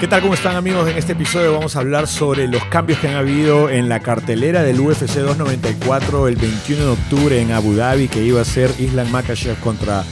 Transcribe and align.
¿Qué 0.00 0.08
tal? 0.08 0.22
¿Cómo 0.22 0.32
están 0.32 0.56
amigos? 0.56 0.88
En 0.88 0.96
este 0.96 1.12
episodio 1.12 1.52
vamos 1.52 1.76
a 1.76 1.80
hablar 1.80 2.06
sobre 2.06 2.48
los 2.48 2.64
cambios 2.64 2.98
que 3.00 3.08
han 3.08 3.16
habido 3.16 3.68
en 3.68 3.90
la 3.90 4.00
cartelera 4.00 4.62
del 4.62 4.80
UFC 4.80 5.02
294 5.02 6.26
el 6.26 6.36
21 6.36 6.84
de 6.86 6.90
octubre 6.90 7.38
en 7.38 7.52
Abu 7.52 7.74
Dhabi, 7.74 8.08
que 8.08 8.24
iba 8.24 8.40
a 8.40 8.44
ser 8.46 8.70
Islam 8.78 9.10
Makhachev 9.10 9.60
contra 9.60 10.02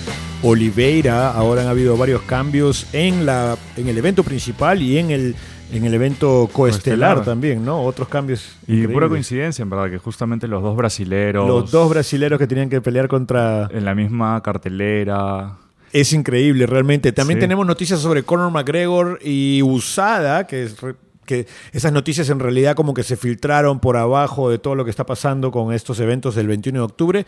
Oliveira. 0.43 1.31
Ahora 1.31 1.63
han 1.63 1.69
habido 1.69 1.97
varios 1.97 2.21
cambios 2.21 2.87
en, 2.93 3.25
la, 3.25 3.57
en 3.79 3.89
el 3.89 3.97
evento 3.97 4.23
principal 4.25 4.83
y 4.83 4.99
en 4.99 5.11
el, 5.11 5.35
en 5.73 5.83
el 5.87 5.95
evento 5.95 6.51
coestelar, 6.53 7.25
también, 7.25 7.65
¿no? 7.65 7.83
Otros 7.83 8.09
cambios. 8.09 8.59
Y 8.67 8.73
increíbles. 8.73 8.95
pura 8.95 9.09
coincidencia, 9.09 9.63
en 9.63 9.71
verdad, 9.71 9.89
que 9.89 9.97
justamente 9.97 10.47
los 10.49 10.63
dos 10.63 10.77
brasileros 10.77 11.49
Los 11.49 11.71
dos 11.71 11.89
brasileros 11.89 12.39
que 12.39 12.47
tenían 12.47 12.69
que 12.69 12.83
pelear 12.83 13.09
contra... 13.09 13.71
en 13.73 13.87
la 13.87 13.95
misma 13.95 14.43
cartelera. 14.43 15.57
Es 15.93 16.13
increíble, 16.13 16.67
realmente. 16.67 17.13
También 17.13 17.39
Sí. 17.39 17.43
tenemos 17.43 17.67
noticias 17.67 18.01
sobre 18.01 18.23
Conor 18.23 18.51
McGregor 18.51 19.19
y 19.23 19.63
USADA, 19.63 20.47
que, 20.47 20.65
es 20.65 20.81
re- 20.81 20.95
que 21.25 21.47
esas 21.73 21.93
noticias 21.93 22.31
en 22.31 22.41
realidad 22.41 22.75
como 22.75 22.95
que 22.95 23.03
se 23.03 23.15
filtraron 23.17 23.81
por 23.81 23.99
abajo 23.99 24.49
de 24.49 24.59
todo 24.59 24.75
lo 24.75 24.85
que 24.85 24.91
está 24.91 25.05
pasando 25.05 25.51
con 25.51 25.75
estos 25.75 26.01
eventos 26.01 26.35
del 26.35 26.47
21 26.47 26.79
de 26.79 26.85
octubre. 26.87 27.27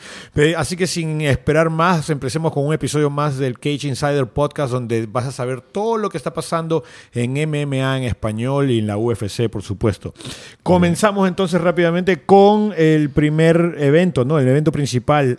Así 0.57 0.75
que 0.77 0.87
sin 0.87 1.21
esperar 1.21 1.69
más, 1.69 2.09
empecemos 2.09 2.51
con 2.53 2.67
un 2.67 2.73
episodio 2.73 3.11
más 3.11 3.37
del 3.37 3.59
Cage 3.59 3.89
Insider 3.89 4.27
Podcast, 4.27 4.73
donde 4.73 5.05
vas 5.07 5.27
a 5.27 5.33
saber 5.33 5.61
todo 5.61 5.99
lo 5.99 6.09
que 6.09 6.17
está 6.17 6.33
pasando 6.33 6.83
en 7.13 7.33
MMA 7.37 7.99
en 7.99 8.05
español 8.05 8.71
y 8.71 8.79
en 8.79 8.87
la 8.87 8.97
UFC, 8.97 9.51
por 9.51 9.63
supuesto. 9.63 10.15
Comenzamos 10.63 11.29
entonces 11.29 11.61
rápidamente 11.61 12.23
con 12.23 12.73
el 12.79 13.11
primer 13.11 13.77
evento, 13.79 14.25
¿no? 14.25 14.39
El 14.39 14.49
evento 14.49 14.73
principal. 14.73 15.39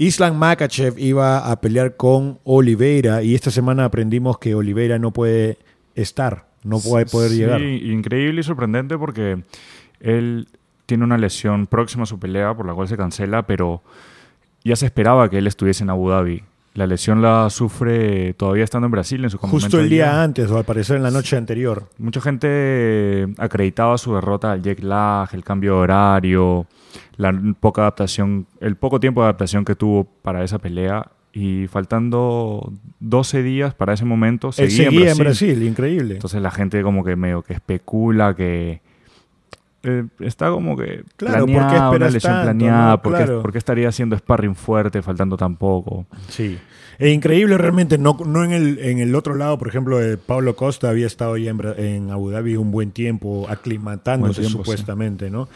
Islam 0.00 0.36
Makachev 0.36 0.96
iba 0.98 1.50
a 1.50 1.60
pelear 1.60 1.96
con 1.96 2.38
Oliveira 2.44 3.22
y 3.24 3.34
esta 3.34 3.50
semana 3.50 3.84
aprendimos 3.84 4.38
que 4.38 4.54
Oliveira 4.54 4.98
no 5.00 5.12
puede 5.12 5.58
estar, 5.96 6.46
no 6.62 6.78
puede 6.78 7.06
poder 7.06 7.30
Sí, 7.32 7.36
llegar. 7.38 7.60
increíble 7.60 8.40
y 8.40 8.44
sorprendente 8.44 8.96
porque 8.96 9.42
él 9.98 10.46
tiene 10.86 11.02
una 11.02 11.18
lesión 11.18 11.66
próxima 11.66 12.04
a 12.04 12.06
su 12.06 12.18
pelea 12.20 12.54
por 12.54 12.64
la 12.64 12.74
cual 12.74 12.86
se 12.86 12.96
cancela, 12.96 13.44
pero 13.46 13.82
ya 14.62 14.76
se 14.76 14.86
esperaba 14.86 15.28
que 15.28 15.38
él 15.38 15.48
estuviese 15.48 15.82
en 15.82 15.90
Abu 15.90 16.08
Dhabi. 16.10 16.44
La 16.78 16.86
lesión 16.86 17.20
la 17.20 17.50
sufre 17.50 18.34
todavía 18.34 18.62
estando 18.62 18.86
en 18.86 18.92
Brasil 18.92 19.24
en 19.24 19.30
su 19.30 19.38
Justo 19.38 19.80
el 19.80 19.88
día 19.88 20.22
antes, 20.22 20.48
o 20.48 20.58
al 20.58 20.64
parecer 20.64 20.94
en 20.96 21.02
la 21.02 21.10
noche 21.10 21.36
anterior. 21.36 21.88
Mucha 21.98 22.20
gente 22.20 23.26
acreditaba 23.36 23.98
su 23.98 24.14
derrota 24.14 24.52
al 24.52 24.62
jet 24.62 24.78
lag, 24.78 25.28
el 25.32 25.42
cambio 25.42 25.72
de 25.72 25.78
horario, 25.80 26.66
la 27.16 27.36
poca 27.58 27.80
adaptación, 27.80 28.46
el 28.60 28.76
poco 28.76 29.00
tiempo 29.00 29.22
de 29.22 29.24
adaptación 29.24 29.64
que 29.64 29.74
tuvo 29.74 30.04
para 30.04 30.44
esa 30.44 30.60
pelea 30.60 31.10
y 31.32 31.66
faltando 31.66 32.72
12 33.00 33.42
días 33.42 33.74
para 33.74 33.94
ese 33.94 34.04
momento 34.04 34.50
Él 34.56 34.70
seguía, 34.70 34.84
seguía 34.84 35.10
en 35.10 35.18
Brasil. 35.18 35.62
increíble. 35.64 36.14
Entonces 36.14 36.40
la 36.40 36.52
gente 36.52 36.80
como 36.84 37.02
que 37.02 37.16
medio 37.16 37.42
que 37.42 37.54
especula 37.54 38.36
que 38.36 38.82
eh, 39.88 40.04
está 40.20 40.50
como 40.50 40.76
que 40.76 41.04
Claro, 41.16 41.46
¿por 41.46 41.48
qué 41.48 41.54
planeada, 41.54 41.90
una 41.90 42.08
lesión 42.10 42.32
tanto, 42.32 42.44
planeada, 42.44 42.90
no? 42.90 43.02
¿por, 43.02 43.12
qué, 43.12 43.24
Claro. 43.24 43.42
por 43.42 43.52
qué 43.52 43.58
estaría 43.58 43.88
haciendo 43.88 44.16
sparring 44.16 44.54
fuerte 44.54 45.02
faltando 45.02 45.36
tan 45.36 45.56
poco? 45.56 46.06
Sí. 46.28 46.58
Es 46.98 47.14
increíble 47.14 47.56
realmente, 47.56 47.96
no, 47.96 48.16
no 48.26 48.42
en, 48.42 48.50
el, 48.50 48.80
en 48.80 48.98
el 48.98 49.14
otro 49.14 49.36
lado, 49.36 49.56
por 49.56 49.68
ejemplo, 49.68 50.02
eh, 50.02 50.16
Pablo 50.16 50.56
Costa 50.56 50.90
había 50.90 51.06
estado 51.06 51.36
ya 51.36 51.52
en, 51.52 52.10
Abu 52.10 52.30
Dhabi 52.30 52.56
un 52.56 52.72
buen 52.72 52.90
tiempo, 52.90 53.46
aclimatándose 53.48 54.40
Buen 54.40 54.48
tiempo, 54.48 54.64
sí. 54.64 54.70
supuestamente, 54.70 55.30
¿no? 55.30 55.48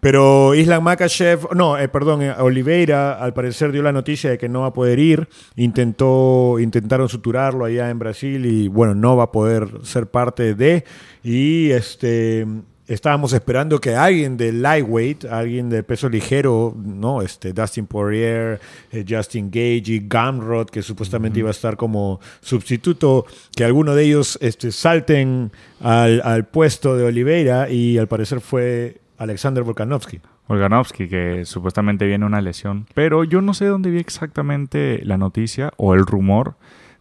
Pero 0.00 0.54
Islam 0.54 0.84
Makachev, 0.84 1.54
no, 1.54 1.78
eh, 1.78 1.88
perdón, 1.88 2.20
eh, 2.20 2.32
Oliveira 2.38 3.14
al 3.14 3.32
parecer 3.32 3.72
dio 3.72 3.82
la 3.82 3.92
noticia 3.92 4.28
de 4.28 4.36
que 4.36 4.50
no 4.50 4.60
va 4.60 4.66
a 4.66 4.72
poder 4.74 4.98
ir, 4.98 5.26
intentó, 5.56 6.58
intentaron 6.60 7.08
suturarlo 7.08 7.64
allá 7.64 7.88
en 7.88 7.98
Brasil 7.98 8.44
y 8.44 8.68
bueno, 8.68 8.94
no 8.94 9.16
va 9.16 9.24
a 9.24 9.32
poder 9.32 9.70
ser 9.84 10.06
parte 10.06 10.54
de, 10.54 10.84
y 11.24 11.70
este... 11.70 12.46
Estábamos 12.90 13.32
esperando 13.32 13.80
que 13.80 13.94
alguien 13.94 14.36
de 14.36 14.52
lightweight, 14.52 15.24
alguien 15.26 15.70
de 15.70 15.84
peso 15.84 16.08
ligero, 16.08 16.74
no, 16.76 17.22
este 17.22 17.52
Dustin 17.52 17.86
Poirier, 17.86 18.60
eh, 18.90 19.04
Justin 19.08 19.48
Gage 19.48 19.84
y 19.86 20.08
Gamrod, 20.08 20.66
que 20.70 20.82
supuestamente 20.82 21.38
iba 21.38 21.50
a 21.50 21.52
estar 21.52 21.76
como 21.76 22.18
sustituto, 22.40 23.26
que 23.54 23.62
alguno 23.62 23.94
de 23.94 24.06
ellos 24.06 24.36
este, 24.42 24.72
salten 24.72 25.52
al, 25.78 26.20
al 26.24 26.48
puesto 26.48 26.96
de 26.96 27.04
Oliveira 27.04 27.70
y 27.70 27.96
al 27.96 28.08
parecer 28.08 28.40
fue 28.40 29.00
Alexander 29.18 29.62
Volkanovski. 29.62 30.18
Volkanovski, 30.48 31.06
que 31.06 31.44
supuestamente 31.44 32.06
viene 32.06 32.26
una 32.26 32.40
lesión. 32.40 32.88
Pero 32.94 33.22
yo 33.22 33.40
no 33.40 33.54
sé 33.54 33.66
dónde 33.66 33.90
vi 33.90 34.00
exactamente 34.00 35.00
la 35.04 35.16
noticia 35.16 35.72
o 35.76 35.94
el 35.94 36.04
rumor 36.04 36.56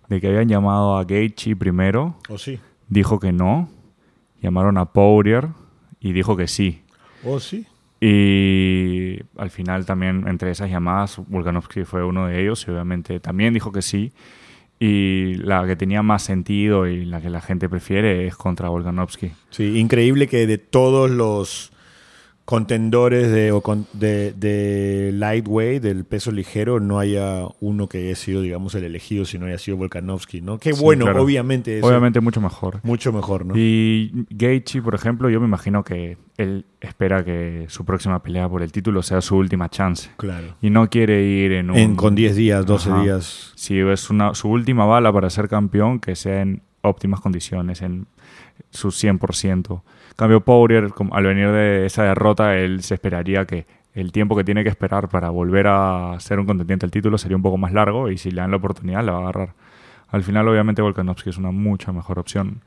de 0.08 0.22
que 0.22 0.28
habían 0.28 0.50
llamado 0.50 1.00
a 1.00 1.04
Gaethje 1.04 1.56
primero. 1.56 2.16
¿O 2.30 2.38
sí? 2.38 2.60
Dijo 2.90 3.20
que 3.20 3.32
no. 3.32 3.70
Llamaron 4.40 4.78
a 4.78 4.86
Poirier 4.86 5.50
y 6.00 6.14
dijo 6.14 6.38
que 6.38 6.48
sí. 6.48 6.82
¿O 7.24 7.40
sí? 7.40 7.66
Y 8.02 9.20
al 9.38 9.50
final 9.50 9.86
también 9.86 10.26
entre 10.28 10.52
esas 10.52 10.70
llamadas 10.70 11.20
Volkanovski 11.28 11.84
fue 11.84 12.04
uno 12.04 12.28
de 12.28 12.42
ellos 12.42 12.66
y 12.68 12.72
obviamente 12.72 13.20
también 13.20 13.54
dijo 13.54 13.72
que 13.72 13.82
sí. 13.82 14.14
Y 14.80 15.34
la 15.36 15.68
que 15.68 15.76
tenía 15.76 16.02
más 16.02 16.24
sentido 16.24 16.88
y 16.88 17.04
la 17.04 17.22
que 17.22 17.30
la 17.30 17.42
gente 17.42 17.68
prefiere 17.68 18.26
es 18.28 18.38
contra 18.38 18.70
Volkanovski. 18.70 19.32
Sí, 19.50 19.78
increíble 19.78 20.28
que 20.28 20.48
de 20.48 20.58
todos 20.58 21.12
los 21.12 21.74
contendores 22.50 23.32
de, 23.32 23.52
o 23.52 23.62
con- 23.62 23.86
de, 23.94 24.34
de 24.34 25.12
lightweight, 25.14 25.84
del 25.84 26.04
peso 26.04 26.32
ligero, 26.32 26.80
no 26.80 26.98
haya 26.98 27.44
uno 27.60 27.88
que 27.88 28.00
haya 28.00 28.16
sido, 28.16 28.42
digamos, 28.42 28.74
el 28.74 28.86
elegido, 28.86 29.24
sino 29.26 29.46
haya 29.46 29.60
sido 29.60 29.78
Volkanovski, 29.78 30.42
¿no? 30.42 30.58
Qué 30.58 30.74
Sí, 30.74 30.82
bueno, 30.82 31.06
claro. 31.06 31.22
obviamente. 31.22 31.78
eso- 31.78 31.88
Obviamente 31.88 32.22
mucho 32.22 32.42
mejor. 32.42 32.80
Mucho 32.82 33.14
mejor, 33.14 33.46
¿no? 33.46 33.54
Y 33.56 34.26
Gaethje, 34.32 34.82
por 34.82 34.96
ejemplo, 34.96 35.30
yo 35.30 35.40
me 35.40 35.46
imagino 35.46 35.84
que 35.84 36.18
él 36.38 36.66
espera 36.82 37.24
que 37.24 37.66
su 37.70 37.86
próxima 37.86 38.24
pelea 38.24 38.50
por 38.50 38.64
el 38.64 38.72
título 38.72 39.04
sea 39.04 39.22
su 39.22 39.36
última 39.38 39.70
chance. 39.70 40.10
Claro. 40.18 40.56
Y 40.60 40.72
no 40.72 40.90
quiere 40.90 41.22
ir 41.24 41.52
en 41.52 41.70
un... 41.70 41.78
En, 41.78 41.96
con 41.96 42.16
10 42.16 42.36
días, 42.36 42.66
12 42.66 42.90
Ajá. 42.90 43.04
días. 43.04 43.54
Si 43.58 43.78
es 43.80 44.10
una, 44.10 44.34
su 44.34 44.50
última 44.50 44.86
bala 44.86 45.14
para 45.14 45.30
ser 45.30 45.48
campeón, 45.50 46.00
que 46.00 46.16
sea 46.16 46.42
en 46.42 46.64
óptimas 46.82 47.20
condiciones, 47.20 47.84
en 47.84 48.08
su 48.70 48.90
100%. 48.90 49.82
Cambio 50.16 50.42
Poirier, 50.42 50.90
al 51.12 51.24
venir 51.24 51.50
de 51.52 51.86
esa 51.86 52.04
derrota, 52.04 52.58
él 52.58 52.84
se 52.84 52.96
esperaría 52.96 53.46
que 53.46 53.66
el 53.94 54.12
tiempo 54.12 54.36
que 54.36 54.44
tiene 54.44 54.64
que 54.64 54.70
esperar 54.70 55.10
para 55.10 55.30
volver 55.30 55.68
a 55.68 56.16
ser 56.20 56.40
un 56.40 56.46
contendiente 56.46 56.86
al 56.86 56.92
título 56.92 57.18
sería 57.18 57.38
un 57.38 57.44
poco 57.44 57.58
más 57.58 57.74
largo 57.74 58.10
y 58.10 58.18
si 58.18 58.32
le 58.32 58.42
dan 58.42 58.52
la 58.52 58.58
oportunidad 58.58 59.04
la 59.04 59.14
va 59.14 59.18
a 59.20 59.22
agarrar. 59.22 59.54
Al 60.10 60.24
final, 60.24 60.48
obviamente, 60.48 60.82
Volkanovski 60.82 61.30
es 61.30 61.38
una 61.38 61.52
mucha 61.52 61.92
mejor 61.92 62.20
opción. 62.20 62.62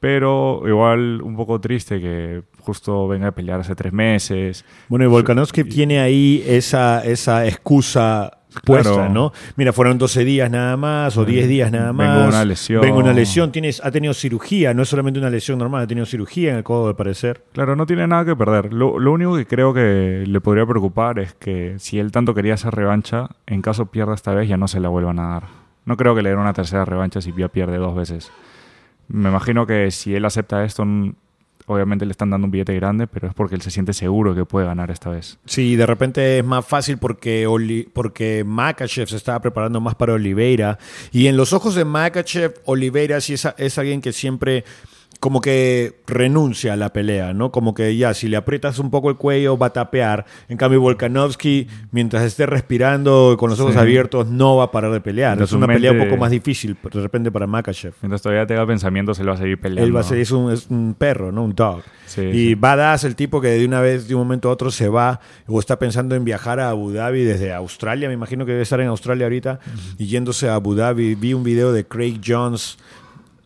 Pero 0.00 0.62
igual 0.66 1.20
un 1.22 1.36
poco 1.36 1.60
triste 1.60 2.00
que 2.00 2.42
justo 2.60 3.08
venga 3.08 3.28
a 3.28 3.32
pelear 3.32 3.60
hace 3.60 3.74
tres 3.74 3.92
meses. 3.92 4.64
Bueno, 4.88 5.04
y 5.04 5.08
Volkanovski 5.08 5.64
tiene 5.64 6.00
ahí 6.00 6.44
esa, 6.46 7.04
esa 7.04 7.46
excusa 7.46 8.32
puesta, 8.64 8.92
Claro. 8.92 9.08
¿no? 9.12 9.32
Mira, 9.56 9.72
fueron 9.72 9.98
12 9.98 10.24
días 10.24 10.50
nada 10.50 10.76
más 10.76 11.16
o 11.16 11.24
10 11.24 11.46
días 11.48 11.70
nada 11.72 11.92
Vengo 11.92 12.02
más. 12.04 12.22
de 12.22 12.28
una 12.28 12.44
lesión. 12.44 12.80
Vengo 12.82 12.96
de 12.98 13.02
una 13.04 13.12
lesión. 13.12 13.52
Tienes, 13.52 13.82
ha 13.84 13.90
tenido 13.90 14.14
cirugía, 14.14 14.72
no 14.74 14.82
es 14.82 14.88
solamente 14.88 15.18
una 15.20 15.30
lesión 15.30 15.58
normal, 15.58 15.82
ha 15.82 15.86
tenido 15.86 16.06
cirugía 16.06 16.50
en 16.52 16.56
el 16.58 16.64
codo, 16.64 16.88
al 16.88 16.96
parecer. 16.96 17.44
Claro, 17.52 17.76
no 17.76 17.86
tiene 17.86 18.06
nada 18.06 18.24
que 18.24 18.34
perder. 18.36 18.72
Lo, 18.72 18.98
lo 18.98 19.12
único 19.12 19.36
que 19.36 19.46
creo 19.46 19.72
que 19.74 20.24
le 20.26 20.40
podría 20.40 20.64
preocupar 20.66 21.18
es 21.18 21.34
que 21.34 21.76
si 21.78 21.98
él 21.98 22.12
tanto 22.12 22.34
quería 22.34 22.54
esa 22.54 22.70
revancha, 22.70 23.28
en 23.46 23.60
caso 23.62 23.86
pierda 23.86 24.14
esta 24.14 24.34
vez 24.34 24.48
ya 24.48 24.56
no 24.56 24.68
se 24.68 24.80
la 24.80 24.88
vuelvan 24.88 25.18
a 25.18 25.28
dar. 25.28 25.42
No 25.84 25.96
creo 25.96 26.14
que 26.14 26.22
le 26.22 26.30
den 26.30 26.38
una 26.38 26.52
tercera 26.52 26.84
revancha 26.84 27.20
si 27.20 27.32
ya 27.36 27.48
pierde 27.48 27.76
dos 27.76 27.94
veces. 27.94 28.30
Me 29.08 29.28
imagino 29.28 29.66
que 29.66 29.90
si 29.90 30.14
él 30.14 30.24
acepta 30.24 30.64
esto, 30.64 30.84
obviamente 31.66 32.06
le 32.06 32.12
están 32.12 32.30
dando 32.30 32.46
un 32.46 32.50
billete 32.50 32.74
grande, 32.74 33.06
pero 33.06 33.28
es 33.28 33.34
porque 33.34 33.54
él 33.54 33.62
se 33.62 33.70
siente 33.70 33.92
seguro 33.92 34.34
que 34.34 34.44
puede 34.44 34.66
ganar 34.66 34.90
esta 34.90 35.10
vez. 35.10 35.38
Sí, 35.46 35.76
de 35.76 35.86
repente 35.86 36.38
es 36.38 36.44
más 36.44 36.66
fácil 36.66 36.98
porque, 36.98 37.46
porque 37.92 38.44
Makachev 38.44 39.08
se 39.08 39.16
estaba 39.16 39.40
preparando 39.40 39.80
más 39.80 39.94
para 39.94 40.14
Oliveira. 40.14 40.78
Y 41.12 41.26
en 41.26 41.36
los 41.36 41.52
ojos 41.52 41.74
de 41.74 41.84
Makachev, 41.84 42.54
Oliveira 42.64 43.20
sí 43.20 43.34
es, 43.34 43.48
es 43.58 43.78
alguien 43.78 44.00
que 44.00 44.12
siempre 44.12 44.64
como 45.18 45.40
que 45.40 46.00
renuncia 46.06 46.74
a 46.74 46.76
la 46.76 46.92
pelea, 46.92 47.32
¿no? 47.32 47.50
Como 47.50 47.74
que 47.74 47.96
ya, 47.96 48.12
si 48.14 48.28
le 48.28 48.36
aprietas 48.36 48.78
un 48.78 48.90
poco 48.90 49.10
el 49.10 49.16
cuello, 49.16 49.56
va 49.56 49.66
a 49.68 49.72
tapear. 49.72 50.24
En 50.48 50.56
cambio, 50.56 50.80
Volkanovski, 50.80 51.66
mientras 51.90 52.22
esté 52.24 52.46
respirando 52.46 53.36
con 53.38 53.50
los 53.50 53.58
ojos 53.60 53.74
Sí. 53.74 53.78
abiertos, 53.78 54.26
no 54.28 54.56
va 54.56 54.64
a 54.64 54.70
parar 54.70 54.92
de 54.92 55.00
pelear. 55.00 55.40
Es 55.40 55.52
una 55.52 55.66
pelea 55.66 55.92
un 55.92 55.98
poco 55.98 56.16
más 56.16 56.30
difícil, 56.30 56.76
de 56.82 57.00
repente, 57.00 57.30
para 57.30 57.46
Makachev. 57.46 57.94
Mientras 58.02 58.22
todavía 58.22 58.46
tenga 58.46 58.66
pensamientos, 58.66 59.18
él 59.18 59.28
va 59.28 59.34
a 59.34 59.36
seguir 59.38 59.58
peleando. 59.60 59.86
Él 59.86 59.96
va 59.96 60.00
a 60.00 60.04
ser, 60.04 60.18
es 60.18 60.30
un, 60.30 60.52
es 60.52 60.66
un 60.70 60.94
perro, 60.98 61.32
¿no? 61.32 61.44
Un 61.44 61.54
dog. 61.54 61.82
Sí, 62.06 62.20
y 62.22 62.32
sí. 62.48 62.54
badass 62.54 63.04
el 63.04 63.16
tipo 63.16 63.40
que 63.40 63.48
de 63.48 63.64
una 63.64 63.80
vez, 63.80 64.06
de 64.08 64.14
un 64.14 64.20
momento 64.22 64.48
a 64.48 64.52
otro, 64.52 64.70
se 64.70 64.88
va 64.88 65.20
o 65.46 65.58
está 65.58 65.78
pensando 65.78 66.14
en 66.14 66.24
viajar 66.24 66.60
a 66.60 66.70
Abu 66.70 66.92
Dhabi 66.92 67.24
desde 67.24 67.52
Australia. 67.52 68.08
Me 68.08 68.14
imagino 68.14 68.44
que 68.46 68.52
debe 68.52 68.62
estar 68.62 68.80
en 68.80 68.88
Australia 68.88 69.26
ahorita 69.26 69.58
y 69.98 70.06
yéndose 70.06 70.48
a 70.48 70.54
Abu 70.54 70.74
Dhabi. 70.74 71.14
Vi 71.14 71.34
un 71.34 71.42
video 71.42 71.72
de 71.72 71.84
Craig 71.84 72.20
Jones 72.24 72.78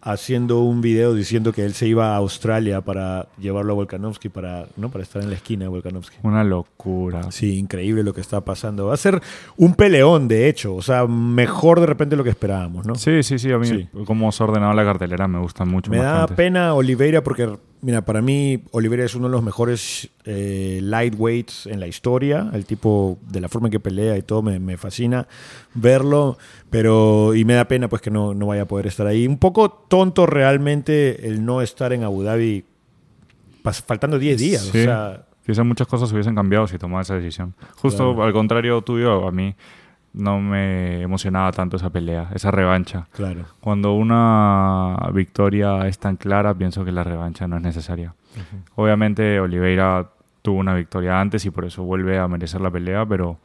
haciendo 0.02 0.60
un 0.60 0.80
video 0.80 1.14
diciendo 1.14 1.52
que 1.52 1.64
él 1.64 1.74
se 1.74 1.86
iba 1.86 2.14
a 2.14 2.16
Australia 2.16 2.80
para 2.80 3.28
llevarlo 3.38 3.72
a 3.72 3.76
Volkanovski 3.76 4.28
para, 4.30 4.66
¿no? 4.76 4.90
para 4.90 5.02
estar 5.04 5.22
en 5.22 5.28
la 5.28 5.36
esquina 5.36 5.64
de 5.64 5.68
Volkanovski. 5.68 6.16
Una 6.22 6.42
locura. 6.44 7.30
Sí, 7.30 7.58
increíble 7.58 8.02
lo 8.02 8.14
que 8.14 8.20
está 8.20 8.40
pasando. 8.42 8.86
Va 8.86 8.94
a 8.94 8.96
ser 8.96 9.20
un 9.56 9.74
peleón, 9.74 10.26
de 10.28 10.48
hecho. 10.48 10.74
O 10.74 10.82
sea, 10.82 11.06
mejor 11.06 11.80
de 11.80 11.86
repente 11.86 12.16
lo 12.16 12.24
que 12.24 12.30
esperábamos, 12.30 12.86
¿no? 12.86 12.94
Sí, 12.94 13.22
sí, 13.22 13.38
sí. 13.38 13.52
A 13.52 13.58
mí, 13.58 13.66
Sí. 13.66 13.88
como 14.06 14.32
se 14.32 14.42
ha 14.42 14.46
ordenado 14.46 14.72
la 14.72 14.84
cartelera, 14.84 15.28
me 15.28 15.38
gusta 15.38 15.64
mucho. 15.64 15.90
Me 15.90 15.98
da 15.98 16.26
pena 16.26 16.72
Oliveira 16.74 17.22
porque, 17.22 17.58
mira, 17.82 18.04
para 18.04 18.20
mí 18.22 18.62
Oliveira 18.72 19.04
es 19.04 19.14
uno 19.14 19.28
de 19.28 19.32
los 19.32 19.42
mejores 19.42 20.10
eh, 20.24 20.80
lightweights 20.82 21.66
en 21.66 21.80
la 21.80 21.86
historia. 21.86 22.50
El 22.52 22.64
tipo, 22.66 23.18
de 23.28 23.40
la 23.40 23.48
forma 23.48 23.68
en 23.68 23.72
que 23.72 23.80
pelea 23.80 24.16
y 24.16 24.22
todo, 24.22 24.42
me, 24.42 24.58
me 24.58 24.76
fascina 24.76 25.26
verlo. 25.74 26.38
Pero, 26.70 27.34
y 27.34 27.44
me 27.44 27.54
da 27.54 27.66
pena 27.66 27.88
pues 27.88 28.02
que 28.02 28.10
no, 28.10 28.34
no 28.34 28.46
vaya 28.46 28.62
a 28.62 28.66
poder 28.66 28.86
estar 28.86 29.06
ahí. 29.06 29.26
Un 29.26 29.38
poco 29.38 29.70
tonto 29.70 30.26
realmente 30.26 31.26
el 31.28 31.44
no 31.44 31.62
estar 31.62 31.92
en 31.92 32.04
Abu 32.04 32.22
Dhabi 32.22 32.64
faltando 33.86 34.18
10 34.18 34.38
días. 34.38 34.62
Sí. 34.62 34.80
O 34.80 34.84
sea, 34.84 35.26
Quizás 35.44 35.64
muchas 35.64 35.86
cosas 35.88 36.12
hubiesen 36.12 36.34
cambiado 36.34 36.66
si 36.68 36.78
tomaba 36.78 37.02
esa 37.02 37.16
decisión. 37.16 37.54
Justo 37.76 38.10
Claro. 38.14 38.24
al 38.24 38.32
contrario 38.32 38.80
tuyo, 38.82 39.26
a 39.26 39.32
mí 39.32 39.54
no 40.12 40.40
me 40.40 41.02
emocionaba 41.02 41.52
tanto 41.52 41.76
esa 41.76 41.90
pelea, 41.90 42.28
esa 42.34 42.50
revancha. 42.50 43.06
claro. 43.12 43.44
Cuando 43.60 43.92
una 43.94 44.96
victoria 45.12 45.86
es 45.86 45.98
tan 45.98 46.16
clara, 46.16 46.54
pienso 46.54 46.84
que 46.84 46.92
la 46.92 47.04
revancha 47.04 47.46
no 47.46 47.56
es 47.56 47.62
necesaria. 47.62 48.14
Obviamente 48.76 49.40
Oliveira 49.40 50.08
tuvo 50.42 50.58
una 50.58 50.74
victoria 50.74 51.20
antes 51.20 51.44
y 51.46 51.50
por 51.50 51.64
eso 51.64 51.82
vuelve 51.82 52.18
a 52.18 52.26
merecer 52.28 52.60
la 52.60 52.70
pelea, 52.70 53.04
pero, 53.06 53.38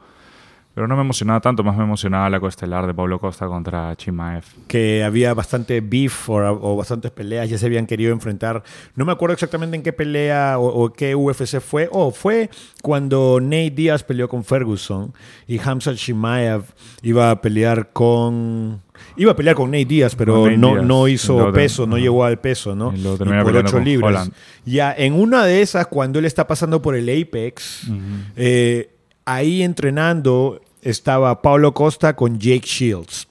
pero 0.76 0.86
no 0.86 0.94
me 0.94 1.00
emocionaba 1.00 1.40
tanto, 1.40 1.64
más 1.64 1.74
me 1.74 1.84
emocionaba 1.84 2.28
la 2.28 2.38
coestelar 2.38 2.86
de 2.86 2.92
Pablo 2.92 3.18
Costa 3.18 3.46
contra 3.46 3.96
Chimaev. 3.96 4.44
que 4.68 5.02
había 5.02 5.32
bastante 5.32 5.80
beef 5.80 6.28
o, 6.28 6.34
o 6.36 6.76
bastantes 6.76 7.10
peleas, 7.12 7.48
ya 7.48 7.56
se 7.56 7.64
habían 7.64 7.86
querido 7.86 8.12
enfrentar. 8.12 8.62
No 8.94 9.06
me 9.06 9.12
acuerdo 9.12 9.32
exactamente 9.32 9.74
en 9.74 9.82
qué 9.82 9.94
pelea 9.94 10.58
o, 10.58 10.66
o 10.66 10.92
qué 10.92 11.14
UFC 11.14 11.60
fue. 11.60 11.88
Oh, 11.92 12.10
fue 12.10 12.50
cuando 12.82 13.38
Nate 13.40 13.70
Diaz 13.70 14.04
peleó 14.04 14.28
con 14.28 14.44
Ferguson 14.44 15.14
y 15.46 15.58
Hamza 15.58 15.94
Chimaev 15.94 16.64
iba 17.00 17.30
a 17.30 17.40
pelear 17.40 17.94
con... 17.94 18.82
Iba 19.16 19.32
a 19.32 19.36
pelear 19.36 19.56
con 19.56 19.70
Nate 19.70 19.86
Diaz, 19.86 20.14
pero 20.14 20.44
Nate 20.44 20.58
no, 20.58 20.82
no 20.82 21.08
hizo 21.08 21.54
peso, 21.54 21.86
no 21.86 21.96
llegó 21.96 22.22
al 22.22 22.38
peso, 22.38 22.76
¿no? 22.76 22.92
Y 22.94 23.00
Y 23.00 23.02
por 23.02 23.16
peleando 23.18 23.60
8 23.60 23.72
con 23.72 23.84
libras. 23.86 24.10
Holland. 24.10 24.32
Ya, 24.66 24.94
en 24.94 25.14
una 25.14 25.46
de 25.46 25.62
esas, 25.62 25.86
cuando 25.86 26.18
él 26.18 26.26
está 26.26 26.46
pasando 26.46 26.82
por 26.82 26.94
el 26.94 27.08
Apex, 27.08 27.90
eh, 28.36 28.90
ahí 29.24 29.62
entrenando 29.62 30.60
estaba 30.90 31.42
Pablo 31.42 31.72
Costa 31.74 32.14
con 32.16 32.38
Jake 32.38 32.66
Shields. 32.66 33.28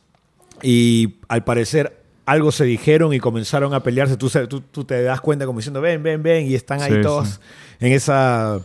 Y 0.61 1.15
al 1.27 1.43
parecer 1.43 2.01
algo 2.25 2.51
se 2.51 2.65
dijeron 2.65 3.13
y 3.13 3.19
comenzaron 3.19 3.73
a 3.73 3.81
pelearse. 3.81 4.17
Tú, 4.17 4.29
tú, 4.47 4.61
tú 4.61 4.83
te 4.83 5.01
das 5.03 5.21
cuenta 5.21 5.45
como 5.45 5.59
diciendo, 5.59 5.81
ven, 5.81 6.01
ven, 6.03 6.23
ven. 6.23 6.47
Y 6.47 6.55
están 6.55 6.81
ahí 6.81 6.93
Sí, 6.93 7.01
todos 7.01 7.27
sí. 7.29 7.39
en, 7.81 7.91
esa, 7.93 8.59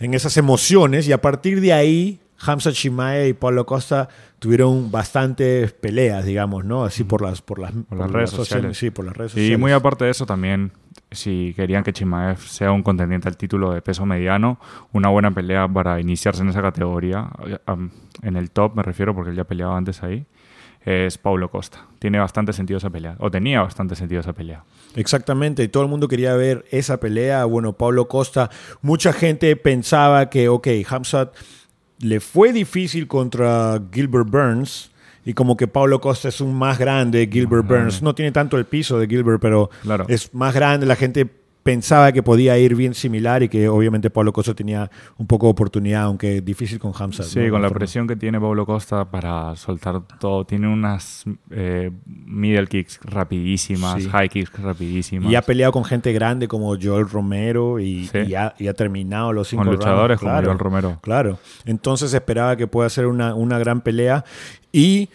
en 0.00 0.14
esas 0.14 0.36
emociones. 0.36 1.06
Y 1.06 1.12
a 1.12 1.20
partir 1.20 1.60
de 1.60 1.72
ahí, 1.72 2.18
Hamza 2.40 2.72
Chimae 2.72 3.28
y 3.28 3.32
Pablo 3.34 3.66
Costa 3.66 4.08
tuvieron 4.38 4.90
bastantes 4.90 5.72
peleas, 5.72 6.24
digamos, 6.24 6.64
¿no? 6.64 6.84
Así 6.84 7.04
por 7.04 7.22
las, 7.22 7.42
por 7.42 7.58
las, 7.58 7.72
Por 7.72 7.98
las 7.98 8.10
redes 8.10 8.30
social- 8.30 8.46
sociales. 8.46 8.78
Sí, 8.78 8.90
por 8.90 9.04
las 9.04 9.16
redes 9.16 9.32
Y 9.32 9.34
sociales. 9.34 9.58
muy 9.58 9.72
aparte 9.72 10.04
de 10.04 10.10
eso 10.12 10.26
también, 10.26 10.70
si 11.10 11.54
querían 11.54 11.82
que 11.82 11.92
Chimaev 11.92 12.38
sea 12.38 12.72
un 12.72 12.82
contendiente 12.82 13.28
al 13.28 13.36
título 13.36 13.72
de 13.72 13.82
peso 13.82 14.04
mediano, 14.06 14.58
una 14.92 15.08
buena 15.08 15.30
pelea 15.30 15.68
para 15.68 16.00
iniciarse 16.00 16.42
en 16.42 16.50
esa 16.50 16.62
categoría, 16.62 17.30
eh, 17.46 17.58
en 18.22 18.36
el 18.36 18.50
top 18.50 18.74
me 18.76 18.82
refiero 18.82 19.14
porque 19.14 19.30
él 19.30 19.36
ya 19.36 19.44
peleaba 19.44 19.76
antes 19.76 20.02
ahí, 20.02 20.26
es 20.84 21.18
Paulo 21.18 21.50
Costa. 21.50 21.86
Tiene 21.98 22.18
bastante 22.18 22.52
sentido 22.52 22.78
esa 22.78 22.90
pelea, 22.90 23.16
o 23.18 23.30
tenía 23.30 23.62
bastante 23.62 23.94
sentido 23.94 24.20
esa 24.20 24.32
pelea. 24.32 24.64
Exactamente, 24.94 25.62
y 25.62 25.68
todo 25.68 25.82
el 25.82 25.88
mundo 25.88 26.08
quería 26.08 26.34
ver 26.34 26.64
esa 26.70 26.98
pelea. 26.98 27.44
Bueno, 27.44 27.72
Pablo 27.74 28.08
Costa, 28.08 28.50
mucha 28.80 29.12
gente 29.12 29.54
pensaba 29.56 30.30
que, 30.30 30.48
ok, 30.48 30.68
Hamzat 30.88 31.34
le 32.00 32.20
fue 32.20 32.52
difícil 32.52 33.06
contra 33.06 33.80
Gilbert 33.92 34.30
Burns. 34.30 34.90
Y 35.28 35.34
como 35.34 35.58
que 35.58 35.68
Pablo 35.68 36.00
Costa 36.00 36.28
es 36.30 36.40
un 36.40 36.54
más 36.54 36.78
grande, 36.78 37.28
Gilbert. 37.30 37.66
Burns. 37.66 38.00
No 38.00 38.14
tiene 38.14 38.32
tanto 38.32 38.56
el 38.56 38.64
piso 38.64 38.98
de 38.98 39.06
Gilbert, 39.06 39.42
pero 39.42 39.68
Claro. 39.82 40.06
es 40.08 40.32
más 40.32 40.54
grande. 40.54 40.86
La 40.86 40.96
gente 40.96 41.28
pensaba 41.62 42.12
que 42.12 42.22
podía 42.22 42.56
ir 42.58 42.74
bien 42.74 42.94
similar 42.94 43.42
y 43.42 43.48
que 43.48 43.68
obviamente 43.68 44.08
Pablo 44.10 44.32
Costa 44.32 44.54
tenía 44.54 44.90
un 45.18 45.26
poco 45.26 45.46
de 45.46 45.50
oportunidad, 45.52 46.02
aunque 46.04 46.40
difícil 46.40 46.78
con 46.78 46.92
Hamzat. 46.98 47.26
Sí, 47.26 47.40
¿no? 47.40 47.50
con 47.50 47.62
la 47.62 47.70
presión 47.70 48.06
que 48.06 48.16
tiene 48.16 48.40
Pablo 48.40 48.64
Costa 48.64 49.04
para 49.04 49.54
soltar 49.56 50.00
todo. 50.18 50.44
Tiene 50.44 50.68
unas 50.68 51.24
eh, 51.50 51.90
middle 52.06 52.66
kicks 52.66 53.00
rapidísimas, 53.02 54.02
Sí. 54.02 54.08
high 54.08 54.28
kicks 54.28 54.58
rapidísimas. 54.62 55.30
Y 55.30 55.34
ha 55.34 55.42
peleado 55.42 55.72
con 55.72 55.84
gente 55.84 56.12
grande 56.12 56.48
como 56.48 56.74
Joel 56.80 57.08
Romero 57.08 57.78
y, 57.80 58.06
Sí. 58.06 58.18
y 58.28 58.34
ha, 58.34 58.54
y 58.58 58.68
ha 58.68 58.74
terminado 58.74 59.32
los 59.32 59.48
cinco 59.48 59.64
con 59.64 59.74
luchadores 59.74 60.20
rounds. 60.20 60.20
como 60.20 60.32
Claro. 60.32 60.46
Joel 60.48 60.58
Romero. 60.58 60.98
Claro. 61.02 61.38
Entonces 61.66 62.14
esperaba 62.14 62.56
que 62.56 62.66
pueda 62.66 62.88
ser 62.88 63.06
una, 63.06 63.34
una 63.34 63.58
gran 63.58 63.80
pelea. 63.82 64.24
Y 64.72 65.08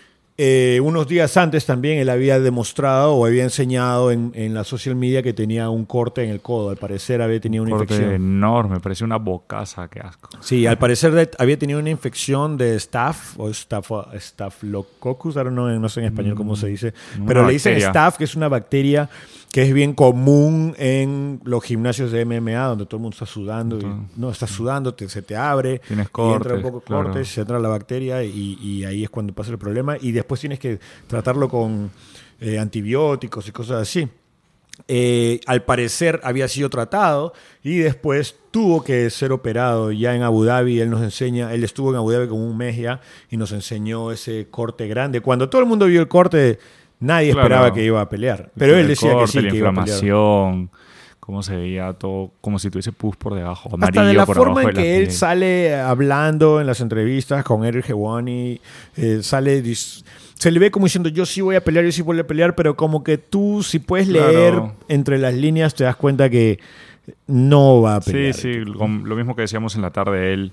eh, 0.46 0.80
unos 0.82 1.08
días 1.08 1.38
antes 1.38 1.66
también 1.66 2.00
él 2.00 2.10
había 2.10 2.38
demostrado 2.38 3.14
o 3.14 3.26
había 3.26 3.44
enseñado 3.44 4.12
en, 4.12 4.32
en 4.36 4.54
la 4.54 4.66
social 4.66 4.94
media 4.94 5.24
que 5.24 5.32
tenía 5.32 5.70
un 5.70 5.86
corte 5.86 6.22
en 6.22 6.30
el 6.32 6.42
codo. 6.42 6.70
Al 6.70 6.76
parecer 6.76 7.22
había 7.22 7.40
tenido 7.40 7.64
una 7.64 7.78
Corte 7.78 7.94
infección. 7.94 8.14
enorme, 8.16 8.80
parecía 8.82 9.06
una 9.06 9.16
bocaza, 9.18 9.88
qué 9.88 10.02
asco. 10.02 10.30
Sí, 10.42 10.68
al 10.68 10.78
parecer 10.78 11.14
de- 11.14 11.30
había 11.40 11.58
tenido 11.58 11.80
una 11.80 11.90
infección 11.92 12.58
de 12.58 12.78
staph 12.78 13.40
o 13.40 13.54
staph, 13.54 13.90
staphylococcus, 14.20 15.36
don't 15.36 15.52
know, 15.52 15.68
no 15.80 15.88
sé 15.90 16.02
en 16.02 16.08
español 16.08 16.36
cómo 16.36 16.56
se 16.56 16.68
dice, 16.68 16.94
pero 17.26 17.46
le 17.46 17.54
dicen 17.54 17.80
staph, 17.80 18.18
que 18.18 18.26
es 18.26 18.36
una 18.36 18.50
bacteria 18.50 19.10
que 19.54 19.62
es 19.62 19.72
bien 19.72 19.94
común 19.94 20.74
en 20.80 21.40
los 21.44 21.64
gimnasios 21.64 22.12
de 22.12 22.26
MMA, 22.26 22.66
donde 22.66 22.86
todo 22.88 22.98
el 22.98 23.02
mundo 23.04 23.14
está 23.14 23.28
sudando, 23.28 23.78
y, 23.78 23.86
no, 24.20 24.32
estás 24.32 24.50
sudando, 24.50 24.96
te- 24.96 25.08
se 25.08 25.22
te 25.22 25.36
abre, 25.36 25.78
Tienes 25.88 26.08
y 26.08 26.10
entra 26.10 26.24
un 26.24 26.40
cortes, 26.40 26.62
poco 26.64 26.82
claro. 26.82 27.04
cortes, 27.04 27.28
se 27.28 27.42
entra 27.42 27.60
la 27.60 27.70
bacteria 27.70 28.24
y, 28.24 28.58
y 28.60 28.84
ahí 28.84 29.04
es 29.04 29.12
cuando 29.12 29.32
pasa 29.32 29.52
el 29.52 29.60
problema 29.60 29.96
y 30.02 30.12
después 30.12 30.42
tienes 30.42 30.58
que 30.58 30.80
tratarlo 31.06 31.48
con 31.48 31.92
eh, 32.42 32.58
antibióticos 32.58 33.48
y 33.48 33.52
cosas 33.52 33.84
así. 33.84 34.10
Eh, 34.88 35.40
al 35.46 35.62
parecer 35.64 36.20
había 36.24 36.48
sido 36.48 36.68
tratado 36.72 37.34
y 37.62 37.78
después 37.78 38.36
tuvo 38.50 38.84
que 38.84 39.08
ser 39.12 39.32
operado 39.32 39.92
ya 39.92 40.16
en 40.16 40.24
Abu 40.24 40.46
Dhabi. 40.46 40.80
Él 40.80 40.90
nos 40.90 41.04
enseña, 41.04 41.54
él 41.54 41.64
estuvo 41.64 41.92
en 41.92 41.98
Abu 41.98 42.10
Dhabi 42.12 42.28
como 42.28 42.44
un 42.44 42.58
mes 42.58 42.76
ya 42.78 43.00
y 43.30 43.38
nos 43.38 43.52
enseñó 43.52 44.12
ese 44.12 44.48
corte 44.50 44.88
grande. 44.88 45.22
Cuando 45.22 45.48
todo 45.48 45.62
el 45.62 45.68
mundo 45.68 45.86
vio 45.86 46.02
el 46.02 46.08
corte, 46.08 46.58
nadie 47.04 47.32
Claro. 47.32 47.48
esperaba 47.48 47.74
que 47.74 47.84
iba 47.86 48.02
a 48.02 48.10
pelear. 48.10 48.52
Pero 48.58 48.76
él 48.78 48.88
decía 48.88 49.16
que 49.20 49.28
sí, 49.28 49.42
la 49.42 49.50
que 49.52 49.58
iba 49.58 49.70
a 49.70 49.72
pelear. 49.72 49.88
inflamación, 49.90 50.70
cómo 51.20 51.44
se 51.44 51.56
veía 51.56 51.94
todo, 51.94 52.32
como 52.42 52.60
si 52.60 52.70
tuviese 52.70 52.92
pus 52.92 53.16
por 53.16 53.34
debajo, 53.36 53.70
amarillo 53.74 54.02
Hasta 54.02 54.08
de 54.10 54.14
la 54.16 54.26
por 54.26 54.36
forma 54.36 54.64
en 54.64 54.70
que 54.72 54.98
él 54.98 55.12
sale 55.12 55.76
hablando 55.76 56.60
en 56.60 56.68
las 56.68 56.82
entrevistas 56.82 57.44
con 57.44 57.64
Eric 57.66 57.90
Hewani, 57.90 58.60
eh, 58.98 59.20
sale 59.22 59.64
se 59.76 60.52
le 60.52 60.60
ve 60.60 60.72
como 60.72 60.86
diciendo 60.88 61.08
yo 61.08 61.26
sí 61.26 61.40
voy 61.40 61.56
a 61.56 61.64
pelear, 61.64 61.86
yo 61.86 61.92
sí 61.94 62.02
voy 62.02 62.20
a 62.20 62.28
pelear, 62.28 62.56
pero 62.56 62.76
como 62.76 63.04
que 63.04 63.18
tú 63.18 63.64
si 63.64 63.80
puedes 63.80 64.10
Claro. 64.10 64.32
leer 64.32 64.62
entre 64.90 65.18
las 65.18 65.34
líneas 65.34 65.74
te 65.76 65.86
das 65.86 65.96
cuenta 65.96 66.30
que 66.30 66.60
no 67.28 67.82
va 67.82 67.96
a 67.96 68.02
pelear. 68.02 68.34
Sí, 68.34 68.42
sí, 68.42 68.54
lo 68.66 68.88
mismo 69.16 69.36
que 69.36 69.44
decíamos 69.44 69.76
en 69.76 69.82
la 69.84 69.92
tarde, 69.92 70.34
él, 70.34 70.52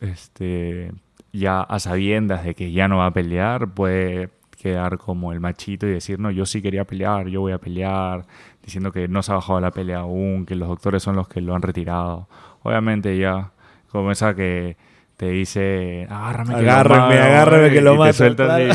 este, 0.00 0.92
ya 1.32 1.60
a 1.60 1.78
sabiendas 1.80 2.44
de 2.44 2.54
que 2.54 2.70
ya 2.72 2.88
no 2.88 2.98
va 2.98 3.06
a 3.06 3.10
pelear, 3.12 3.68
puede 3.68 4.28
quedar 4.60 4.98
como 4.98 5.32
el 5.32 5.40
machito 5.40 5.86
y 5.86 5.90
decir, 5.92 6.18
no, 6.18 6.30
yo 6.30 6.44
sí 6.44 6.60
quería 6.60 6.84
pelear, 6.84 7.28
yo 7.28 7.40
voy 7.40 7.52
a 7.52 7.58
pelear, 7.58 8.26
diciendo 8.62 8.90
que 8.92 9.06
no 9.08 9.22
se 9.22 9.32
ha 9.32 9.36
bajado 9.36 9.60
la 9.60 9.70
pelea 9.70 10.00
aún, 10.00 10.44
que 10.46 10.54
los 10.56 10.68
doctores 10.68 11.02
son 11.02 11.16
los 11.16 11.28
que 11.28 11.40
lo 11.40 11.54
han 11.54 11.62
retirado. 11.62 12.28
Obviamente 12.62 13.16
ya, 13.16 13.52
como 13.90 14.10
esa 14.10 14.34
que 14.34 14.76
te 15.16 15.30
dice, 15.30 16.06
agárrame, 16.10 16.54
que 16.56 16.62
lo 16.62 16.70
Agárrame, 16.70 17.14
mato", 17.16 17.22
agárrame 17.22 17.70
que 17.70 17.80
lo 17.80 17.90
y 17.92 17.94
te 17.94 17.98
mato, 17.98 18.12
sueltas 18.12 18.46
claro. 18.46 18.74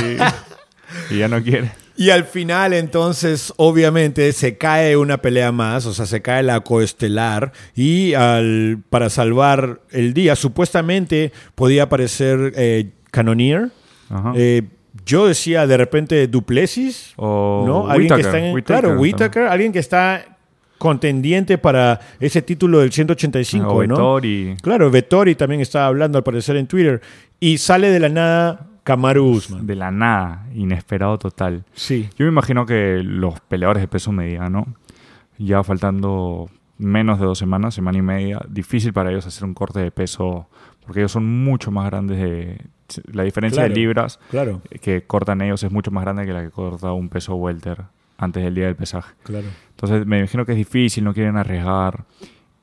y, 1.12 1.14
y 1.16 1.18
ya 1.20 1.28
no 1.28 1.42
quiere. 1.44 1.72
Y 1.96 2.10
al 2.10 2.24
final, 2.24 2.74
entonces, 2.74 3.54
obviamente, 3.58 4.32
se 4.34 4.58
cae 4.58 4.98
una 4.98 5.20
pelea 5.20 5.52
más, 5.52 5.86
o 5.86 5.94
sea, 5.94 6.08
se 6.08 6.24
cae 6.24 6.42
la 6.42 6.62
coestelar. 6.62 7.52
Y 7.76 8.16
al, 8.16 8.80
para 8.90 9.12
salvar 9.12 9.82
el 9.92 10.14
día, 10.16 10.36
supuestamente 10.36 11.32
podía 11.54 11.84
aparecer 11.84 12.54
eh, 12.56 12.90
Cannoneer. 13.12 13.70
Ajá. 14.10 14.34
Eh, 14.36 14.64
yo 15.06 15.28
decía 15.28 15.68
de 15.68 15.78
repente 15.78 16.28
Duplessis, 16.28 17.14
O 17.18 17.64
¿no? 17.66 17.90
Alguien 17.90 18.16
que 18.16 18.22
está 18.22 18.40
en, 18.40 18.54
Whittaker 18.54 18.82
claro. 18.82 19.00
Whittaker, 19.00 19.44
alguien 19.44 19.72
que 19.72 19.80
está 19.80 20.26
contendiente 20.78 21.58
para 21.58 22.00
ese 22.20 22.42
título 22.42 22.80
del 22.80 22.92
185, 22.92 23.68
O 23.68 23.84
¿no? 23.88 23.96
Vettori. 23.96 24.56
Claro, 24.62 24.92
Vettori 24.92 25.36
también 25.36 25.62
estaba 25.62 25.88
hablando 25.88 26.18
al 26.18 26.24
parecer 26.24 26.58
en 26.58 26.68
Twitter. 26.68 27.02
Y 27.40 27.58
sale 27.58 27.90
de 27.90 28.00
la 28.00 28.10
nada 28.10 28.68
Kamaru 28.84 29.26
Usman. 29.26 29.66
de 29.66 29.76
la 29.76 29.92
nada, 29.92 30.46
inesperado 30.54 31.18
total. 31.18 31.64
Sí. 31.74 32.10
Yo 32.18 32.26
me 32.26 32.32
imagino 32.32 32.66
que 32.66 33.02
los 33.04 33.40
peleadores 33.42 33.82
de 33.82 33.88
peso 33.88 34.12
mediano, 34.12 34.68
ya 35.38 35.64
faltando 35.64 36.50
menos 36.78 37.20
de 37.20 37.26
dos 37.26 37.38
semanas, 37.38 37.74
semana 37.74 37.98
y 37.98 38.02
media, 38.02 38.42
difícil 38.50 38.92
para 38.92 39.10
ellos 39.12 39.26
hacer 39.26 39.46
un 39.46 39.54
corte 39.54 39.80
de 39.80 39.92
peso, 39.92 40.48
porque 40.86 41.00
ellos 41.00 41.14
son 41.14 41.26
mucho 41.26 41.72
más 41.72 41.86
grandes 41.86 42.18
de... 42.18 42.58
La 43.12 43.24
diferencia 43.24 43.62
Claro. 43.64 43.74
de 43.74 43.80
libras 43.80 44.20
Claro. 44.30 44.62
que 44.82 45.04
cortan 45.04 45.42
ellos 45.42 45.64
es 45.64 45.72
mucho 45.72 45.92
más 45.92 46.04
grande 46.04 46.26
que 46.26 46.34
la 46.34 46.42
que 46.44 46.50
corta 46.52 46.92
un 46.94 47.10
peso 47.10 47.36
welter. 47.36 47.84
antes 48.18 48.44
del 48.44 48.56
día 48.56 48.66
del 48.68 48.76
pesaje. 48.76 49.14
Claro. 49.24 49.48
Entonces 49.72 50.06
me 50.06 50.20
imagino 50.20 50.46
que 50.46 50.54
es 50.54 50.58
difícil, 50.58 51.04
no 51.04 51.14
quieren 51.14 51.36
arriesgar. 51.36 52.06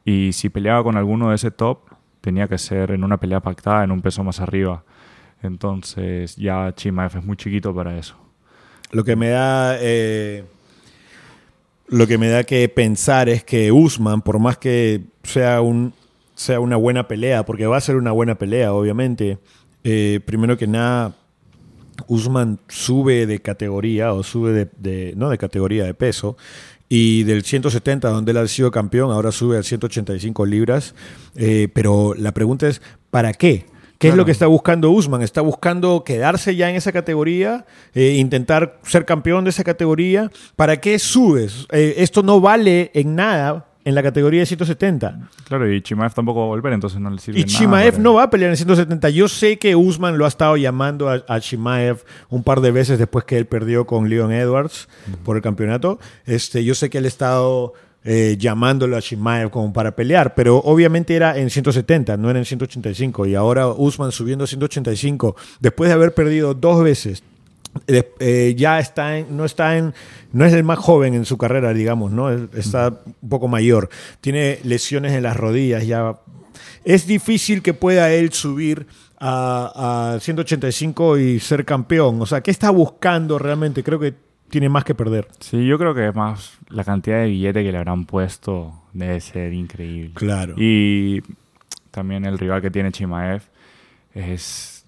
Y 0.04 0.32
si 0.32 0.48
peleaba 0.48 0.82
con 0.82 0.96
alguno 0.96 1.28
de 1.30 1.34
ese 1.34 1.50
top, 1.50 1.80
tenía 2.22 2.48
que 2.48 2.56
ser 2.56 2.92
en 2.92 3.04
una 3.04 3.18
pelea 3.18 3.40
pactada, 3.40 3.84
en 3.84 3.90
un 3.90 4.00
peso 4.00 4.24
más 4.24 4.40
arriba. 4.40 4.84
Entonces 5.42 6.36
ya 6.36 6.72
Chimaev 6.74 7.16
es 7.18 7.24
muy 7.24 7.36
chiquito 7.36 7.74
para 7.74 7.98
eso. 7.98 8.16
Lo 8.92 9.04
que 9.04 9.16
me 9.16 9.28
da. 9.30 9.76
eh, 9.80 10.44
lo 11.88 12.06
que 12.06 12.18
me 12.18 12.28
da 12.28 12.44
que 12.44 12.68
pensar 12.68 13.28
es 13.28 13.42
que 13.44 13.72
Usman, 13.72 14.22
por 14.22 14.38
más 14.38 14.56
que 14.56 15.02
sea 15.24 15.60
un 15.60 15.92
sea 16.34 16.60
una 16.60 16.76
buena 16.76 17.06
pelea, 17.06 17.44
porque 17.44 17.66
va 17.66 17.76
a 17.76 17.80
ser 17.82 17.96
una 17.96 18.12
buena 18.12 18.36
pelea, 18.36 18.72
obviamente. 18.72 19.38
Eh, 19.84 20.20
primero 20.24 20.56
que 20.56 20.66
nada, 20.66 21.14
Usman 22.08 22.58
sube 22.68 23.26
de 23.26 23.40
categoría 23.40 24.12
o 24.12 24.22
sube 24.22 24.52
de, 24.52 24.68
de- 24.78 25.14
no 25.16 25.28
de 25.30 25.38
categoría 25.38 25.84
de 25.84 25.94
peso 25.94 26.36
y 26.88 27.22
del 27.24 27.44
170 27.44 28.08
donde 28.08 28.32
él 28.32 28.38
ha 28.38 28.48
sido 28.48 28.70
campeón 28.70 29.10
ahora 29.12 29.30
sube 29.32 29.56
al 29.56 29.64
185 29.64 30.44
libras 30.46 30.94
Eh, 31.36 31.68
pero 31.72 32.14
la 32.16 32.32
pregunta 32.32 32.66
es 32.68 32.80
¿para 33.10 33.32
qué? 33.32 33.66
¿Qué 33.98 34.08
es 34.08 34.14
lo 34.16 34.24
que 34.24 34.32
está 34.32 34.46
buscando 34.46 34.90
Usman? 34.90 35.20
¿Está 35.20 35.42
buscando 35.42 36.04
quedarse 36.04 36.56
ya 36.56 36.70
en 36.70 36.76
esa 36.76 36.90
categoría? 36.90 37.66
Eh, 37.94 38.16
¿Intentar 38.18 38.80
ser 38.82 39.04
campeón 39.04 39.44
de 39.44 39.50
esa 39.50 39.62
categoría? 39.62 40.30
¿Para 40.56 40.80
qué 40.80 40.98
subes? 40.98 41.66
Eh, 41.70 41.96
esto 41.98 42.22
no 42.22 42.40
vale 42.40 42.90
en 42.94 43.14
nada 43.14 43.66
en 43.84 43.94
la 43.94 44.02
categoría 44.02 44.40
de 44.40 44.46
170. 44.46 45.30
Claro, 45.48 45.72
y 45.72 45.80
Chimaev 45.80 46.12
tampoco 46.12 46.40
va 46.40 46.46
a 46.46 46.48
volver, 46.48 46.72
entonces 46.72 47.00
no 47.00 47.10
le 47.10 47.18
sirve 47.18 47.40
Y 47.40 47.44
nada 47.44 47.58
Chimaev 47.58 47.98
no 47.98 48.14
va 48.14 48.24
a 48.24 48.30
pelear 48.30 48.50
en 48.50 48.56
170. 48.56 49.10
Yo 49.10 49.28
sé 49.28 49.58
que 49.58 49.74
Usman 49.76 50.18
lo 50.18 50.24
ha 50.24 50.28
estado 50.28 50.56
llamando 50.56 51.08
a, 51.08 51.24
a 51.26 51.40
Chimaev 51.40 52.04
un 52.28 52.42
par 52.42 52.60
de 52.60 52.70
veces 52.70 52.98
después 52.98 53.24
que 53.24 53.38
él 53.38 53.46
perdió 53.46 53.86
con 53.86 54.08
Leon 54.08 54.32
Edwards 54.32 54.88
por 55.24 55.36
el 55.36 55.42
campeonato. 55.42 55.98
Este, 56.26 56.64
yo 56.64 56.74
sé 56.74 56.90
que 56.90 56.98
él 56.98 57.04
ha 57.06 57.08
estado 57.08 57.72
eh, 58.02 58.36
llamándolo 58.38 58.96
a 58.96 59.02
Chimaev 59.02 59.50
como 59.50 59.72
para 59.72 59.94
pelear, 59.94 60.34
pero 60.34 60.56
obviamente 60.58 61.14
era 61.14 61.36
en 61.36 61.50
170, 61.50 62.16
no 62.16 62.30
era 62.30 62.38
en 62.38 62.44
185. 62.44 63.26
Y 63.26 63.34
ahora 63.34 63.68
Usman 63.68 64.12
subiendo 64.12 64.44
a 64.44 64.46
185, 64.46 65.36
después 65.60 65.88
de 65.88 65.94
haber 65.94 66.14
perdido 66.14 66.54
dos 66.54 66.82
veces 66.82 67.22
de- 67.86 68.12
eh, 68.20 68.54
ya 68.56 68.78
está 68.78 69.18
en, 69.18 69.36
no 69.36 69.44
está 69.44 69.76
en, 69.78 69.94
no 70.32 70.44
es 70.44 70.52
el 70.52 70.64
más 70.64 70.78
joven 70.78 71.14
en 71.14 71.24
su 71.24 71.38
carrera, 71.38 71.72
digamos, 71.72 72.10
¿no? 72.12 72.30
Está 72.30 73.00
un 73.22 73.28
poco 73.28 73.48
mayor. 73.48 73.88
Tiene 74.20 74.58
lesiones 74.64 75.12
en 75.12 75.22
las 75.22 75.36
rodillas, 75.36 75.86
ya. 75.86 76.18
Es 76.84 77.06
difícil 77.06 77.62
que 77.62 77.74
pueda 77.74 78.10
él 78.12 78.32
subir 78.32 78.86
a, 79.18 80.14
a 80.14 80.20
185 80.20 81.18
y 81.18 81.38
ser 81.40 81.64
campeón. 81.64 82.20
O 82.22 82.26
sea, 82.26 82.40
¿qué 82.40 82.50
está 82.50 82.70
buscando 82.70 83.38
realmente? 83.38 83.82
Creo 83.84 83.98
que 84.00 84.14
tiene 84.48 84.68
más 84.68 84.84
que 84.84 84.94
perder. 84.94 85.28
Sí, 85.40 85.64
yo 85.66 85.78
creo 85.78 85.94
que 85.94 86.08
es 86.08 86.14
más 86.14 86.52
la 86.70 86.82
cantidad 86.84 87.18
de 87.20 87.26
billete 87.26 87.62
que 87.62 87.70
le 87.70 87.78
habrán 87.78 88.04
puesto 88.06 88.72
debe 88.92 89.20
ser 89.20 89.52
increíble. 89.52 90.12
Claro. 90.14 90.54
Y 90.56 91.22
también 91.90 92.24
el 92.24 92.38
rival 92.38 92.60
que 92.62 92.70
tiene 92.70 92.90
Chimaev 92.92 93.42
es 94.14 94.79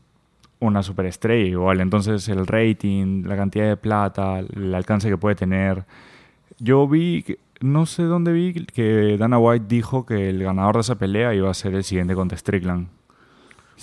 una 0.63 0.83
superestrella 0.83 1.49
igual. 1.49 1.81
Entonces 1.81 2.29
el 2.29 2.47
rating, 2.47 3.25
la 3.27 3.37
cantidad 3.37 3.69
de 3.69 3.77
plata, 3.77 4.39
el 4.39 4.75
alcance 4.75 5.09
que 5.09 5.19
puede 5.19 5.35
tener. 5.35 5.85
Yo 6.59 6.87
vi, 6.89 7.25
no 7.61 7.87
sé 7.87 8.05
dónde 8.05 8.33
vi, 8.33 8.55
que 8.67 9.17
Dana 9.19 9.39
White 9.39 9.67
dijo 9.69 10.07
que 10.07 10.31
el 10.31 10.43
ganador 10.43 10.77
de 10.77 10.81
esa 10.83 10.95
pelea 10.95 11.35
iba 11.35 11.51
a 11.51 11.55
ser 11.55 11.75
el 11.75 11.85
siguiente 11.85 12.15
contra 12.15 12.39
Strickland. 12.39 12.89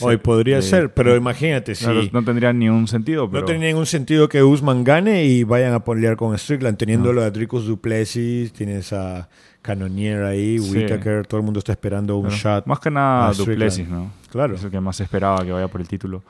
Hoy 0.02 0.16
podría 0.16 0.60
eh, 0.60 0.62
ser, 0.62 0.94
pero 0.94 1.14
imagínate, 1.18 1.76
si 1.76 1.84
Claro, 1.84 2.02
no 2.14 2.24
tendría 2.24 2.54
ni 2.54 2.70
un 2.70 2.88
sentido, 2.88 3.30
pero... 3.30 3.42
no 3.42 3.46
tiene 3.46 3.68
ningún 3.68 3.86
sentido 3.86 4.30
que 4.30 4.42
Usman 4.42 4.86
gane 4.86 5.26
y 5.26 5.44
vayan 5.44 5.74
a 5.74 5.84
pelear 5.84 6.16
con 6.16 6.38
Strickland, 6.38 6.78
teniéndolo 6.78 7.22
a 7.22 7.30
Dricus 7.30 7.66
Duplessis, 7.66 8.54
tienes 8.54 8.94
a 8.94 9.28
Cannonier 9.62 10.24
ahí, 10.24 10.58
Sí. 10.60 10.78
Whittaker, 10.78 11.28
todo 11.28 11.40
el 11.40 11.44
mundo 11.46 11.60
está 11.60 11.74
esperando 11.74 12.16
un 12.16 12.28
Pero 12.28 12.36
shot. 12.36 12.66
Más 12.66 12.80
que 12.80 12.90
nada. 12.90 13.34
Duplessis, 13.34 13.90
¿no? 13.90 14.12
Claro. 14.32 14.56
Es 14.56 14.64
el 14.64 14.72
que 14.72 14.80
más 14.80 15.00
esperaba 15.02 15.44
que 15.44 15.52
vaya 15.52 15.68
por 15.68 15.82
el 15.82 15.88
título. 15.88 16.24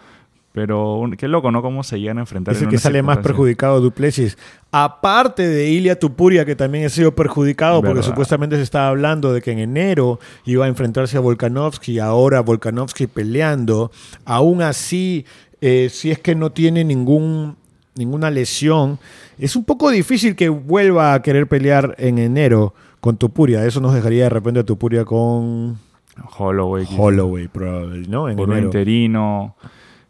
Pero 0.51 0.95
un- 0.95 1.11
qué 1.15 1.27
loco, 1.27 1.51
¿no? 1.51 1.61
Cómo 1.61 1.83
se 1.83 1.99
llegan 1.99 2.17
a 2.17 2.21
enfrentar. 2.21 2.53
Es 2.55 2.61
en 2.61 2.65
el 2.67 2.71
que 2.71 2.79
sale 2.79 3.03
más 3.03 3.19
perjudicado 3.19 3.79
Duplessis. 3.81 4.37
Aparte 4.71 5.47
de 5.47 5.69
Ilia 5.69 5.97
Tupuria, 5.99 6.43
que 6.45 6.55
también 6.55 6.85
ha 6.85 6.89
sido 6.89 7.13
perjudicado, 7.13 7.81
porque 7.81 8.01
supuestamente 8.03 8.55
se 8.55 8.63
estaba 8.63 8.87
hablando 8.89 9.31
de 9.31 9.41
que 9.41 9.51
en 9.51 9.59
enero 9.59 10.19
iba 10.45 10.65
a 10.65 10.67
enfrentarse 10.67 11.17
a 11.17 11.19
Volkanovski, 11.19 11.99
ahora 11.99 12.41
Volkanovski 12.41 13.07
peleando. 13.07 13.91
Aún 14.25 14.61
así, 14.63 15.25
eh, 15.61 15.89
si 15.91 16.09
es 16.11 16.19
que 16.19 16.33
no 16.35 16.51
tiene 16.51 16.83
ningún, 16.83 17.55
ninguna 17.95 18.31
lesión, 18.31 18.97
es 19.37 19.55
un 19.55 19.63
poco 19.65 19.89
difícil 19.91 20.35
que 20.35 20.49
vuelva 20.49 21.13
a 21.13 21.21
querer 21.21 21.47
pelear 21.47 21.95
en 21.99 22.17
enero 22.17 22.73
con 23.01 23.17
Tupuria. 23.17 23.65
Eso 23.65 23.79
nos 23.81 23.93
dejaría 23.93 24.23
de 24.23 24.29
repente 24.29 24.59
a 24.61 24.63
Tupuria 24.63 25.05
con 25.05 25.77
Holloway. 26.37 26.85
Holloway, 26.97 27.47
probablemente, 27.47 28.09
¿no? 28.09 28.27
En 28.29 28.35
por 28.35 28.47
un 28.49 28.53
enero. 28.53 28.67
interino, 28.67 29.55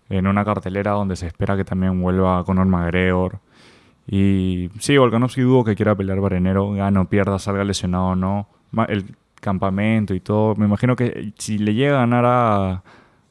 en 0.10 0.28
una 0.28 0.44
cartelera 0.44 0.92
donde 0.92 1.16
se 1.16 1.28
espera 1.28 1.56
que 1.56 1.63
también 1.63 2.01
vuelva 2.01 2.44
Conor 2.44 2.66
McGregor. 2.66 3.39
Y 4.08 4.70
sí, 4.80 4.98
Volkanovski 4.98 5.42
dudo 5.42 5.63
que 5.63 5.75
quiera 5.75 5.96
pelear 5.96 6.20
para 6.20 6.38
enero, 6.38 6.72
gane 6.72 7.00
o 7.00 7.06
pierda, 7.06 7.38
salga 7.38 7.63
lesionado 7.63 8.08
o 8.08 8.16
no. 8.16 8.48
El 8.88 9.16
campamento 9.39 10.13
y 10.16 10.20
todo. 10.20 10.56
Me 10.56 10.66
imagino 10.66 10.96
que 10.96 11.34
si 11.38 11.60
le 11.60 11.75
llega 11.75 11.98
a 11.98 12.00
ganar 12.00 12.25
a, 12.25 12.84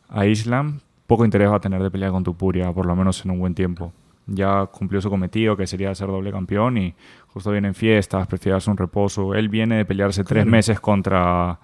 a 0.09 0.27
Islam, 0.27 0.81
poco 1.07 1.25
interés 1.25 1.51
va 1.51 1.57
a 1.57 1.61
tener 1.61 1.83
de 1.83 1.91
pelear 1.91 2.13
con 2.13 2.23
Tupuria, 2.23 2.73
por 2.73 2.87
lo 2.87 2.95
menos 2.95 3.25
en 3.25 3.33
un 3.33 3.41
buen 3.41 3.55
tiempo. 3.55 3.93
Ya 4.27 4.67
cumplió 4.67 5.01
su 5.01 5.09
cometido, 5.11 5.57
que 5.57 5.67
sería 5.67 5.95
ser 5.95 6.09
doble 6.09 6.31
campeón, 6.31 6.77
y 6.77 6.95
justo 7.29 7.51
viene 7.51 7.69
en 7.69 7.75
fiestas, 7.75 8.27
prefiere 8.27 8.53
darse 8.53 8.71
un 8.71 8.77
reposo. 8.77 9.35
Él 9.35 9.49
viene 9.49 9.79
de 9.79 9.85
pelearse 9.85 10.23
tres 10.23 10.45
meses 10.47 10.81
contra 10.81 11.59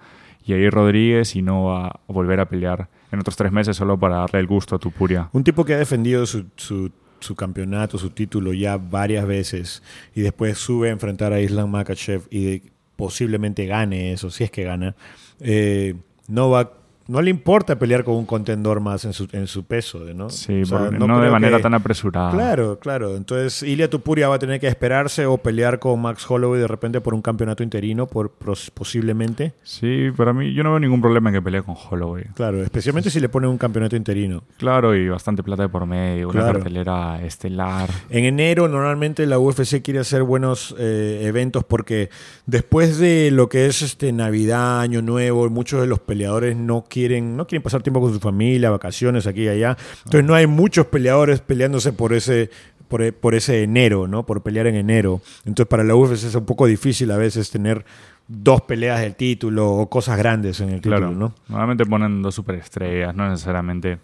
Yair 0.45 0.73
Rodríguez 0.73 1.35
y 1.35 1.41
no 1.41 1.65
va 1.65 1.87
a 1.87 1.99
volver 2.07 2.39
a 2.39 2.49
pelear 2.49 2.89
en 3.15 3.21
otros 3.21 3.35
tres 3.35 3.51
meses 3.51 3.75
solo 3.75 3.97
para 3.97 4.17
darle 4.17 4.39
el 4.39 4.47
gusto 4.47 4.75
a 4.75 4.79
Tupuria. 4.79 5.29
Un 5.33 5.43
tipo 5.43 5.65
que 5.65 5.73
ha 5.73 5.77
defendido 5.77 6.25
su, 6.25 6.45
su, 6.55 7.35
campeonato, 7.35 7.97
su 7.97 8.11
título 8.11 8.53
ya 8.53 8.77
varias 8.77 9.25
veces 9.25 9.81
y 10.13 10.21
después 10.21 10.57
sube 10.57 10.89
a 10.89 10.91
enfrentar 10.91 11.33
a 11.33 11.41
Islam 11.41 11.71
Makachev 11.71 12.27
y 12.29 12.61
posiblemente 12.95 13.65
gane 13.65 14.13
eso, 14.13 14.29
si 14.29 14.43
es 14.43 14.51
que 14.51 14.63
gana. 14.63 14.95
eh, 15.39 15.95
no 16.27 16.49
va 16.49 16.71
no 17.07 17.21
le 17.21 17.29
importa 17.29 17.77
pelear 17.77 18.03
con 18.03 18.15
un 18.15 18.25
contendor 18.25 18.79
más 18.79 19.05
en 19.05 19.13
su, 19.13 19.27
en 19.31 19.47
su 19.47 19.65
peso, 19.65 19.99
¿no? 20.15 20.29
Sí, 20.29 20.61
O 20.61 20.65
sea, 20.65 20.77
por- 20.89 20.93
no, 20.99 21.21
de 21.21 21.29
manera 21.29 21.57
que- 21.57 21.63
tan 21.63 21.73
apresurada. 21.73 22.31
Claro, 22.31 22.79
claro. 22.79 23.15
Entonces, 23.15 23.61
Ilia 23.63 23.89
Tupuria 23.89 24.27
va 24.27 24.35
a 24.35 24.39
tener 24.39 24.59
que 24.59 24.67
esperarse 24.67 25.25
o 25.25 25.37
pelear 25.37 25.79
con 25.79 26.01
Max 26.01 26.25
Holloway 26.29 26.59
de 26.61 26.67
repente 26.67 27.01
por 27.01 27.13
un 27.13 27.21
campeonato 27.21 27.63
interino, 27.63 28.07
por, 28.07 28.31
posiblemente. 28.73 29.53
Sí, 29.63 30.09
para 30.15 30.33
mí 30.33 30.53
yo 30.53 30.63
no 30.63 30.71
veo 30.71 30.79
ningún 30.79 31.01
problema 31.01 31.29
en 31.29 31.35
que 31.35 31.41
pelee 31.41 31.61
con 31.61 31.75
Holloway. 31.89 32.25
Claro, 32.35 32.61
especialmente 32.63 33.09
si 33.09 33.19
le 33.19 33.29
ponen 33.29 33.49
un 33.49 33.57
campeonato 33.57 33.95
interino. 33.95 34.43
Claro, 34.57 34.95
y 34.95 35.07
bastante 35.07 35.43
plata 35.43 35.63
de 35.63 35.69
por 35.69 35.85
medio, 35.85 36.29
una 36.29 36.41
Claro. 36.41 36.59
cartelera 36.59 37.21
estelar. 37.23 37.89
En 38.09 38.25
enero 38.25 38.67
normalmente 38.67 39.25
la 39.25 39.39
UFC 39.39 39.81
quiere 39.81 39.99
hacer 39.99 40.23
buenos 40.23 40.75
eh, 40.77 41.21
eventos 41.23 41.63
porque 41.63 42.09
después 42.45 42.97
de 42.97 43.29
lo 43.31 43.49
que 43.49 43.65
es 43.67 43.81
este 43.81 44.11
Navidad, 44.11 44.81
Año 44.81 45.01
Nuevo, 45.01 45.49
muchos 45.49 45.81
de 45.81 45.87
los 45.87 45.99
peleadores 45.99 46.55
no 46.57 46.83
quieren, 46.87 46.94
no 47.03 47.47
quieren 47.47 47.63
pasar 47.63 47.81
tiempo 47.83 48.01
con 48.01 48.13
su 48.13 48.19
familia, 48.19 48.69
vacaciones 48.69 49.27
aquí 49.27 49.43
y 49.43 49.47
allá. 49.47 49.77
Entonces 50.05 50.23
no 50.23 50.33
hay 50.33 50.47
muchos 50.47 50.87
peleadores 50.87 51.41
peleándose 51.41 51.93
por 51.93 52.13
ese, 52.13 52.49
por, 52.87 53.13
por 53.13 53.35
ese 53.35 53.63
enero, 53.63 54.07
¿no? 54.07 54.25
Por 54.25 54.41
pelear 54.43 54.67
en 54.67 54.75
enero. 54.75 55.21
Entonces 55.45 55.69
para 55.69 55.83
la 55.83 55.95
UFC 55.95 56.25
es 56.25 56.35
un 56.35 56.45
poco 56.45 56.65
difícil 56.65 57.11
a 57.11 57.17
veces 57.17 57.49
tener 57.51 57.85
dos 58.27 58.61
peleas 58.61 59.01
del 59.01 59.15
título 59.15 59.71
o 59.71 59.89
cosas 59.89 60.17
grandes 60.17 60.59
en 60.59 60.69
el 60.69 60.75
título, 60.81 60.97
Claro, 60.97 61.11
¿no? 61.13 61.35
normalmente 61.47 61.85
ponen 61.85 62.21
dos 62.21 62.33
superestrellas, 62.33 63.15
no 63.15 63.29
necesariamente 63.29 63.99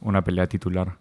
una 0.00 0.22
pelea 0.22 0.46
titular. 0.46 0.92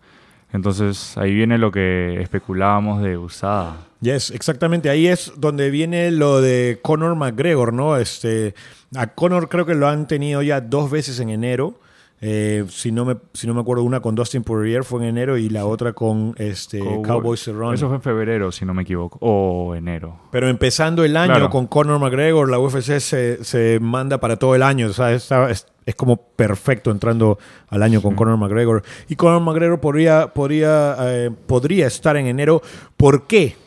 Entonces 0.51 1.17
ahí 1.17 1.33
viene 1.33 1.57
lo 1.57 1.71
que 1.71 2.21
especulábamos 2.21 3.01
de 3.01 3.17
Usada. 3.17 3.77
Yes, 4.03 4.31
exactamente. 4.31 4.89
Ahí 4.89 5.07
es 5.07 5.31
donde 5.37 5.69
viene 5.69 6.11
lo 6.11 6.41
de 6.41 6.79
Conor 6.81 7.15
McGregor, 7.15 7.71
¿no? 7.73 7.95
Este, 7.97 8.53
a 8.95 9.07
Conor 9.07 9.47
creo 9.47 9.65
que 9.65 9.75
lo 9.75 9.87
han 9.87 10.07
tenido 10.07 10.41
ya 10.41 10.59
dos 10.59 10.91
veces 10.91 11.19
en 11.21 11.29
enero. 11.29 11.79
Eh, 12.25 12.63
si, 12.69 12.91
no 12.93 13.03
me, 13.03 13.17
si 13.33 13.47
no 13.47 13.53
me 13.53 13.59
acuerdo, 13.61 13.83
una 13.83 13.99
con 14.01 14.15
Dustin 14.15 14.43
Poirier 14.43 14.83
fue 14.85 15.01
en 15.01 15.07
enero 15.09 15.37
y 15.37 15.49
la 15.49 15.65
otra 15.65 15.91
con 15.91 16.33
este, 16.37 16.79
Cowboy 16.79 17.37
Cerrone. 17.37 17.75
Eso 17.75 17.87
fue 17.87 17.97
en 17.97 18.01
febrero, 18.01 18.51
si 18.51 18.63
no 18.65 18.73
me 18.73 18.83
equivoco. 18.83 19.17
O 19.21 19.75
enero. 19.75 20.17
Pero 20.31 20.47
empezando 20.47 21.03
el 21.03 21.17
año 21.17 21.33
Claro. 21.33 21.49
con 21.49 21.67
Conor 21.67 21.99
McGregor, 21.99 22.49
la 22.49 22.59
UFC 22.59 22.99
se, 22.99 23.43
se 23.43 23.77
manda 23.81 24.19
para 24.19 24.37
todo 24.37 24.55
el 24.55 24.63
año. 24.63 24.87
O 24.87 24.93
sea, 24.93 25.11
está- 25.13 25.49
es, 25.49 25.65
es 25.85 25.95
como 25.95 26.15
perfecto 26.15 26.91
entrando 26.91 27.39
al 27.67 27.83
año 27.83 28.01
con 28.01 28.15
Conor 28.15 28.37
McGregor. 28.37 28.83
Y 29.09 29.17
Conor 29.17 29.41
McGregor 29.41 29.81
podría, 29.81 30.27
podría, 30.33 30.95
eh, 31.01 31.29
podría 31.45 31.87
estar 31.87 32.15
en 32.15 32.27
enero. 32.27 32.61
¿Por 32.95 33.27
qué? 33.27 33.57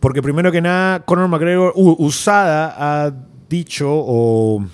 Porque 0.00 0.22
primero 0.22 0.52
que 0.52 0.60
nada, 0.60 1.04
Conor 1.04 1.28
McGregor, 1.28 1.72
Usada 1.74 2.74
ha 2.78 3.12
dicho 3.48 3.88
o 3.90 4.64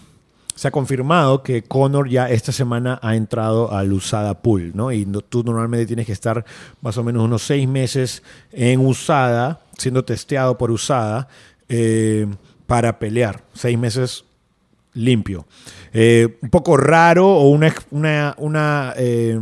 se 0.55 0.69
ha 0.69 0.71
confirmado 0.71 1.43
que 1.43 1.63
Conor 1.63 2.09
ya 2.09 2.29
esta 2.31 2.53
semana 2.53 2.99
ha 3.03 3.17
entrado 3.17 3.73
al 3.73 3.93
USADA 3.93 4.43
Pool, 4.43 4.73
¿no? 4.75 4.93
Y 4.93 5.05
tú 5.29 5.43
normalmente 5.43 5.87
tienes 5.87 6.07
que 6.07 6.13
estar 6.13 6.45
más 6.81 6.97
o 6.97 7.05
menos 7.05 7.25
unos 7.25 7.43
seis 7.43 7.69
meses 7.69 8.23
en 8.53 8.81
USADA, 8.81 9.61
siendo 9.77 10.05
testeado 10.05 10.57
por 10.57 10.71
USADA, 10.71 11.29
eh, 11.69 12.27
para 12.67 12.99
pelear. 12.99 13.43
Seis 13.53 13.79
meses 13.79 14.25
limpio. 14.95 15.47
Eh, 15.93 16.39
un 16.41 16.51
poco 16.51 16.77
raro 16.77 17.27
o 17.27 17.49
una, 17.49 17.75
una, 17.91 18.35
una, 18.39 18.95
eh, 18.97 19.39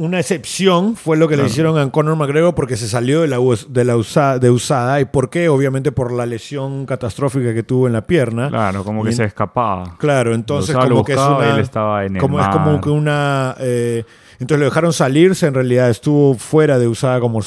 una 0.00 0.18
excepción 0.18 0.96
fue 0.96 1.18
lo 1.18 1.28
que 1.28 1.36
le 1.36 1.44
hicieron 1.44 1.78
a 1.78 1.90
Conor 1.90 2.16
McGregor 2.16 2.54
porque 2.54 2.78
se 2.78 2.88
salió 2.88 3.20
de 3.20 3.28
la, 3.28 3.38
de 3.68 3.84
la 3.84 3.96
USA 3.96 4.38
de 4.38 4.50
USADA. 4.50 5.00
¿Y 5.02 5.04
por 5.04 5.28
qué? 5.28 5.50
Obviamente 5.50 5.92
por 5.92 6.10
la 6.10 6.24
lesión 6.24 6.86
catastrófica 6.86 7.52
que 7.52 7.62
tuvo 7.62 7.86
en 7.86 7.92
la 7.92 8.06
pierna. 8.06 8.48
Claro, 8.48 8.82
como 8.82 9.04
que 9.04 9.12
se 9.12 9.24
escapaba. 9.24 9.96
Claro, 9.98 10.34
entonces 10.34 10.70
usaba, 10.70 10.88
como 10.88 11.04
que 11.04 11.12
es 11.12 11.18
una... 11.18 11.54
él 11.54 11.60
estaba 11.60 12.06
en 12.06 12.16
el 12.16 12.20
como, 12.20 12.40
es 12.40 12.48
como 12.48 12.80
que 12.80 12.88
una... 12.88 13.54
eh, 13.60 14.04
entonces 14.38 14.58
lo 14.60 14.64
dejaron 14.64 14.94
salirse, 14.94 15.46
en 15.46 15.52
realidad 15.54 15.90
estuvo 15.90 16.34
fuera 16.34 16.78
de 16.78 16.88
USADA 16.88 17.20
como 17.20 17.40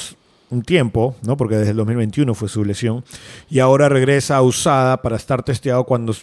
un 0.53 0.62
tiempo, 0.62 1.15
¿no? 1.24 1.36
Porque 1.36 1.55
desde 1.55 1.72
el 1.72 1.77
2021 1.77 2.33
fue 2.36 2.48
su 2.48 2.63
lesión. 2.63 3.03
Y 3.50 3.60
ahora 3.60 3.89
regresa 3.89 4.38
a 4.38 4.41
USADA 4.41 5.01
para 5.01 5.15
estar 5.15 5.43
testeado 5.43 5.83
cuando, 5.83 6.13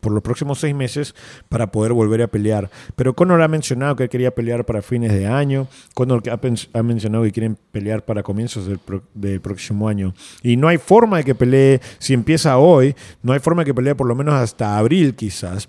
por 0.00 0.12
los 0.12 0.22
próximos 0.22 0.58
seis 0.58 0.74
meses 0.74 1.14
para 1.48 1.70
poder 1.70 1.92
volver 1.92 2.22
a 2.22 2.26
pelear. 2.26 2.70
Pero 2.96 3.14
Conor 3.14 3.42
ha 3.42 3.48
mencionado 3.48 3.94
que 3.94 4.08
quería 4.08 4.34
pelear 4.34 4.64
para 4.64 4.82
fines 4.82 5.12
de 5.12 5.26
año. 5.26 5.68
Conor 5.94 6.22
ha, 6.28 6.82
mencionado 6.82 7.24
que 7.24 7.32
quieren 7.32 7.58
pelear 7.70 8.04
para 8.04 8.22
comienzos 8.22 8.66
del, 8.66 8.80
del 9.14 9.40
próximo 9.40 9.88
año. 9.88 10.14
Y 10.42 10.56
no 10.56 10.68
hay 10.68 10.78
forma 10.78 11.18
de 11.18 11.24
que 11.24 11.34
pelee, 11.34 11.80
si 11.98 12.14
empieza 12.14 12.56
hoy, 12.58 12.94
no 13.22 13.32
hay 13.32 13.40
forma 13.40 13.62
de 13.62 13.66
que 13.66 13.74
pelee 13.74 13.94
por 13.94 14.06
lo 14.06 14.14
menos 14.14 14.34
hasta 14.34 14.78
abril 14.78 15.14
quizás. 15.14 15.68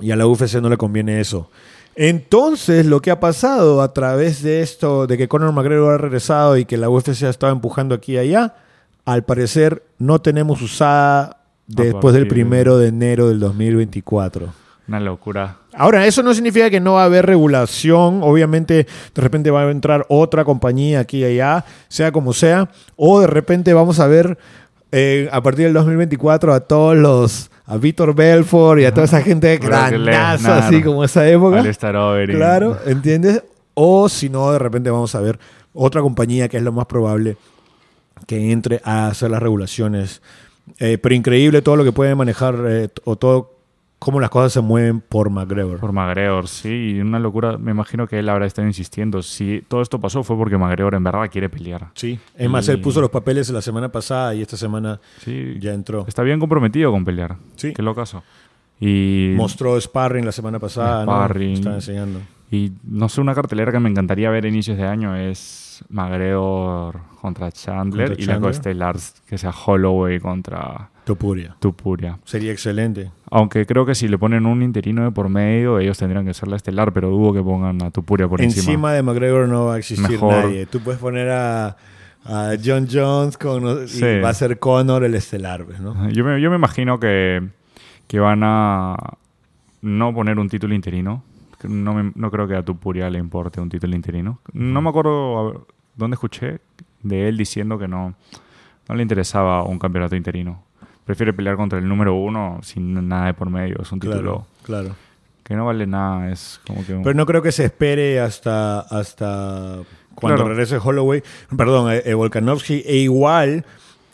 Y 0.00 0.10
a 0.10 0.16
la 0.16 0.26
UFC 0.26 0.54
no 0.56 0.68
le 0.68 0.76
conviene 0.76 1.20
eso. 1.20 1.50
Entonces, 1.96 2.86
lo 2.86 3.00
que 3.00 3.10
ha 3.10 3.20
pasado 3.20 3.82
a 3.82 3.92
través 3.92 4.42
de 4.42 4.62
esto, 4.62 5.06
de 5.06 5.16
que 5.16 5.28
Conor 5.28 5.52
McGregor 5.52 5.94
ha 5.94 5.98
regresado 5.98 6.56
y 6.56 6.64
que 6.64 6.76
la 6.76 6.90
UFC 6.90 7.22
ha 7.22 7.30
estado 7.30 7.52
empujando 7.52 7.94
aquí 7.94 8.14
y 8.14 8.18
allá, 8.18 8.54
al 9.04 9.24
parecer 9.24 9.82
no 9.98 10.20
tenemos 10.20 10.60
usada 10.62 11.38
después 11.66 12.14
del 12.14 12.26
primero 12.26 12.78
de 12.78 12.88
enero 12.88 13.28
del 13.28 13.40
2024. 13.40 14.52
Una 14.86 15.00
locura. 15.00 15.56
Ahora, 15.72 16.06
eso 16.06 16.22
no 16.22 16.34
significa 16.34 16.68
que 16.68 16.78
no 16.78 16.94
va 16.94 17.02
a 17.02 17.06
haber 17.06 17.24
regulación. 17.24 18.20
Obviamente, 18.22 18.86
de 19.14 19.22
repente 19.22 19.50
va 19.50 19.62
a 19.62 19.70
entrar 19.70 20.04
otra 20.08 20.44
compañía 20.44 21.00
aquí 21.00 21.18
y 21.18 21.24
allá, 21.24 21.64
sea 21.88 22.12
como 22.12 22.34
sea. 22.34 22.68
O 22.96 23.20
de 23.20 23.26
repente 23.26 23.72
vamos 23.72 23.98
a 23.98 24.06
ver 24.06 24.36
eh, 24.96 25.28
a 25.32 25.42
partir 25.42 25.64
del 25.64 25.74
2024 25.74 26.54
a 26.54 26.60
todos 26.60 26.96
los. 26.96 27.50
a 27.66 27.76
Víctor 27.76 28.14
Belfort 28.14 28.80
y 28.80 28.84
a 28.84 28.94
toda 28.94 29.06
esa 29.06 29.22
gente 29.22 29.58
Lesnar, 29.58 30.62
así 30.62 30.82
como 30.82 31.02
esa 31.02 31.28
época. 31.28 31.62
Claro, 32.36 32.78
¿entiendes? 32.86 33.42
O 33.74 34.08
si 34.08 34.28
no, 34.28 34.52
de 34.52 34.58
repente 34.60 34.90
vamos 34.90 35.14
a 35.16 35.20
ver 35.20 35.38
otra 35.72 36.00
compañía 36.00 36.48
que 36.48 36.58
es 36.58 36.62
lo 36.62 36.70
más 36.70 36.86
probable 36.86 37.36
que 38.28 38.52
entre 38.52 38.80
a 38.84 39.08
hacer 39.08 39.30
las 39.30 39.42
regulaciones. 39.42 40.22
Eh, 40.78 40.96
pero 40.96 41.14
increíble 41.14 41.60
todo 41.60 41.76
lo 41.76 41.84
que 41.84 41.92
puede 41.92 42.14
manejar 42.14 42.56
eh, 42.66 42.88
o 43.04 43.16
todo 43.16 43.53
cómo 43.98 44.20
las 44.20 44.30
cosas 44.30 44.52
se 44.52 44.60
mueven 44.60 45.00
por 45.00 45.30
McGregor. 45.30 45.78
Por 45.80 45.92
McGregor, 45.92 46.46
sí, 46.48 46.94
y 46.96 47.00
una 47.00 47.18
locura. 47.18 47.56
Me 47.58 47.70
imagino 47.70 48.06
que 48.06 48.18
él 48.18 48.28
habrá 48.28 48.44
estado 48.46 48.66
insistiendo. 48.68 49.22
Si 49.22 49.62
todo 49.66 49.80
esto 49.82 49.98
pasó 50.00 50.22
fue 50.22 50.36
porque 50.36 50.58
McGregor 50.58 50.94
en 50.94 51.04
verdad 51.04 51.30
quiere 51.30 51.48
pelear. 51.48 51.88
Sí. 51.94 52.18
Es 52.36 52.50
más, 52.50 52.68
Y- 52.68 52.72
él 52.72 52.80
puso 52.80 53.00
los 53.00 53.10
papeles 53.10 53.48
la 53.50 53.62
semana 53.62 53.90
pasada 53.90 54.34
y 54.34 54.42
esta 54.42 54.56
semana 54.56 55.00
Sí, 55.18 55.56
ya 55.58 55.72
entró. 55.72 56.04
está 56.06 56.22
bien 56.22 56.38
comprometido 56.40 56.90
con 56.92 57.04
pelear. 57.04 57.36
Sí. 57.56 57.72
Qué 57.72 57.82
locazo. 57.82 58.22
Y, 58.80 59.32
Mostró 59.36 59.80
sparring 59.80 60.24
la 60.26 60.32
semana 60.32 60.58
pasada, 60.58 61.06
¿no? 61.06 61.12
Sparring. 61.12 61.54
Estaba 61.54 61.76
enseñando. 61.76 62.20
y 62.50 62.72
no 62.84 63.08
sé, 63.08 63.20
una 63.20 63.34
cartelera 63.34 63.72
que 63.72 63.80
me 63.80 63.88
encantaría 63.88 64.28
ver 64.30 64.44
a 64.44 64.48
inicios 64.48 64.76
de 64.76 64.86
año 64.86 65.16
es 65.16 65.82
McGregor 65.88 67.00
contra 67.20 67.50
Chandler 67.50 68.08
Contra 68.08 68.22
y 68.22 68.26
la 68.26 68.40
coestelar 68.40 68.96
que 69.26 69.38
sea 69.38 69.50
Holloway 69.50 70.20
contra 70.20 70.90
Topuria. 71.04 71.54
Tupuria. 71.60 72.18
Sería 72.24 72.50
excelente. 72.52 73.10
Aunque 73.30 73.66
creo 73.66 73.84
que 73.84 73.94
si 73.94 74.08
le 74.08 74.16
ponen 74.16 74.46
un 74.46 74.62
interino 74.62 75.04
de 75.04 75.10
por 75.10 75.28
medio, 75.28 75.78
ellos 75.78 75.98
tendrían 75.98 76.24
que 76.24 76.32
ser 76.34 76.48
la 76.48 76.56
estelar, 76.56 76.92
pero 76.92 77.10
dudo 77.10 77.32
que 77.34 77.42
pongan 77.42 77.82
a 77.82 77.90
Tupuria 77.90 78.26
por 78.26 78.40
encima. 78.40 78.62
encima. 78.62 78.92
de 78.92 79.02
McGregor 79.02 79.48
no 79.48 79.66
va 79.66 79.74
a 79.74 79.78
existir 79.78 80.08
Mejor. 80.08 80.32
nadie. 80.44 80.64
Tú 80.66 80.80
puedes 80.80 80.98
poner 81.00 81.28
a, 81.30 81.76
a 82.24 82.52
John 82.64 82.88
Jones 82.90 83.36
con, 83.36 83.64
y 83.86 84.20
va 84.20 84.30
a 84.30 84.34
ser 84.34 84.58
Conor 84.58 85.04
el 85.04 85.14
estelar, 85.14 85.64
pues, 85.66 85.78
¿no? 85.80 86.08
Yo 86.10 86.24
me, 86.24 86.40
yo 86.40 86.48
me 86.48 86.56
imagino 86.56 86.98
que, 86.98 87.42
que 88.06 88.18
van 88.18 88.40
a 88.42 88.96
no 89.82 90.14
poner 90.14 90.38
un 90.38 90.48
título 90.48 90.74
interino. 90.74 91.22
No, 91.64 91.94
me- 91.94 92.12
no 92.14 92.30
creo 92.30 92.46
que 92.48 92.56
a 92.56 92.62
Tupuria 92.62 93.08
le 93.10 93.18
importe 93.18 93.60
un 93.60 93.68
título 93.68 93.94
interino. 93.94 94.40
No 94.52 94.80
me 94.82 94.88
acuerdo 94.90 95.46
ver, 95.50 95.60
dónde 95.96 96.14
escuché 96.14 96.60
de 97.02 97.28
él 97.28 97.36
diciendo 97.36 97.78
que 97.78 97.88
no, 97.88 98.14
no 98.88 98.94
le 98.94 99.02
interesaba 99.02 99.62
un 99.64 99.78
campeonato 99.78 100.14
interino. 100.16 100.62
Prefiere 101.04 101.32
pelear 101.32 101.56
contra 101.56 101.78
el 101.78 101.86
número 101.88 102.14
uno 102.14 102.60
sin 102.62 103.08
nada 103.08 103.26
de 103.26 103.34
por 103.34 103.50
medio. 103.50 103.76
Es 103.82 103.92
un 103.92 104.00
título 104.00 104.46
Claro, 104.62 104.96
que 105.42 105.54
no 105.54 105.66
vale 105.66 105.86
nada. 105.86 106.30
Es 106.30 106.60
como 106.66 106.84
que 106.86 106.94
un- 106.94 107.02
Pero 107.02 107.14
no 107.14 107.26
creo 107.26 107.42
que 107.42 107.52
se 107.52 107.64
espere 107.66 108.20
hasta, 108.20 108.80
hasta 108.80 109.78
cuando 110.14 110.36
Claro. 110.36 110.48
regrese 110.50 110.78
Holloway, 110.78 111.22
perdón, 111.56 111.92
eh, 111.92 112.02
eh, 112.06 112.14
Volkanovski, 112.14 112.82
e 112.86 112.96
igual, 112.96 113.64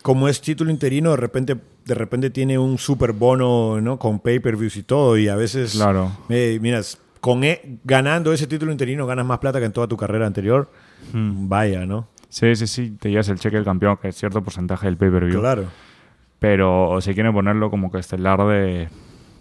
como 0.03 0.29
es 0.29 0.41
título 0.41 0.71
interino, 0.71 1.11
de 1.11 1.17
repente, 1.19 1.57
de 1.85 1.95
repente 1.95 2.31
tiene 2.31 2.59
un 2.59 2.79
super 2.79 3.13
bono, 3.13 3.81
¿no? 3.81 3.99
Con 3.99 4.19
pay-per-views 4.19 4.77
y 4.77 4.83
todo, 4.83 5.17
y 5.17 5.29
a 5.29 5.37
veces, 5.37 5.73
Claro. 5.75 6.11
eh, 6.29 6.59
miras, 6.61 6.99
con 7.21 7.45
e- 7.45 7.79
ganando 7.85 8.33
ese 8.33 8.47
título 8.47 8.73
interino 8.73 9.07
ganas 9.07 9.27
más 9.27 9.39
plata 9.39 9.59
que 9.61 9.67
en 9.67 9.73
toda 9.73 9.87
tu 9.87 9.97
carrera 9.97 10.27
anterior. 10.27 10.71
Mm. 11.13 11.49
Vaya, 11.49 11.85
¿no? 11.87 12.09
Sí, 12.31 12.55
sí, 12.57 12.67
sí. 12.67 12.97
Te 12.99 13.11
llevas 13.11 13.29
el 13.29 13.39
cheque 13.39 13.57
del 13.57 13.65
campeón, 13.65 13.99
que 14.01 14.09
es 14.09 14.17
cierto 14.17 14.43
porcentaje 14.43 14.87
del 14.87 14.97
pay-per-view. 14.97 15.39
Claro. 15.41 15.65
Pero 16.41 17.01
si 17.01 17.15
quieren 17.15 17.33
ponerlo 17.33 17.71
como 17.71 17.93
que 17.93 17.99
estelar 17.99 18.45
de, 18.47 18.89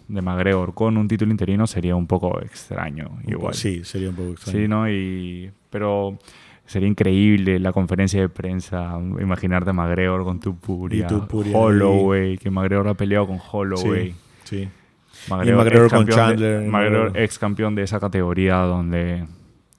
de 0.08 0.22
McGregor 0.22 0.74
con 0.76 0.98
un 0.98 1.08
título 1.08 1.32
interino 1.32 1.66
sería 1.66 1.96
un 1.96 2.06
poco 2.08 2.40
extraño. 2.42 3.18
Igual. 3.26 3.54
Sí, 3.56 3.84
sería 3.84 4.10
un 4.10 4.16
poco 4.16 4.32
extraño. 4.34 4.60
Sí, 4.60 4.68
¿no? 4.68 4.90
Y, 4.90 5.50
pero 5.72 6.20
sería 6.66 6.88
increíble 6.90 7.58
la 7.60 7.72
conferencia 7.72 8.20
de 8.22 8.30
prensa. 8.30 9.00
Imaginarte 9.20 9.70
a 9.70 9.74
McGregor 9.74 10.24
con 10.26 10.40
Tupuria, 10.40 11.06
Y 11.06 11.08
Topuria 11.08 11.58
Holloway, 11.58 12.38
que 12.38 12.52
McGregor 12.52 12.90
ha 12.90 12.94
peleado 12.96 13.28
con 13.28 13.40
Holloway. 13.52 14.14
Sí, 14.44 14.68
sí. 14.68 14.70
McGregor, 15.30 15.64
McGregor 15.64 15.86
ex 15.88 15.94
con 15.94 16.06
de- 16.06 16.12
Chandler, 16.14 16.62
McGregor 16.70 16.72
McGregor. 17.04 17.18
ex 17.18 17.40
campeón 17.40 17.76
de 17.76 17.84
esa 17.84 18.00
categoría 18.00 18.56
donde 18.58 19.26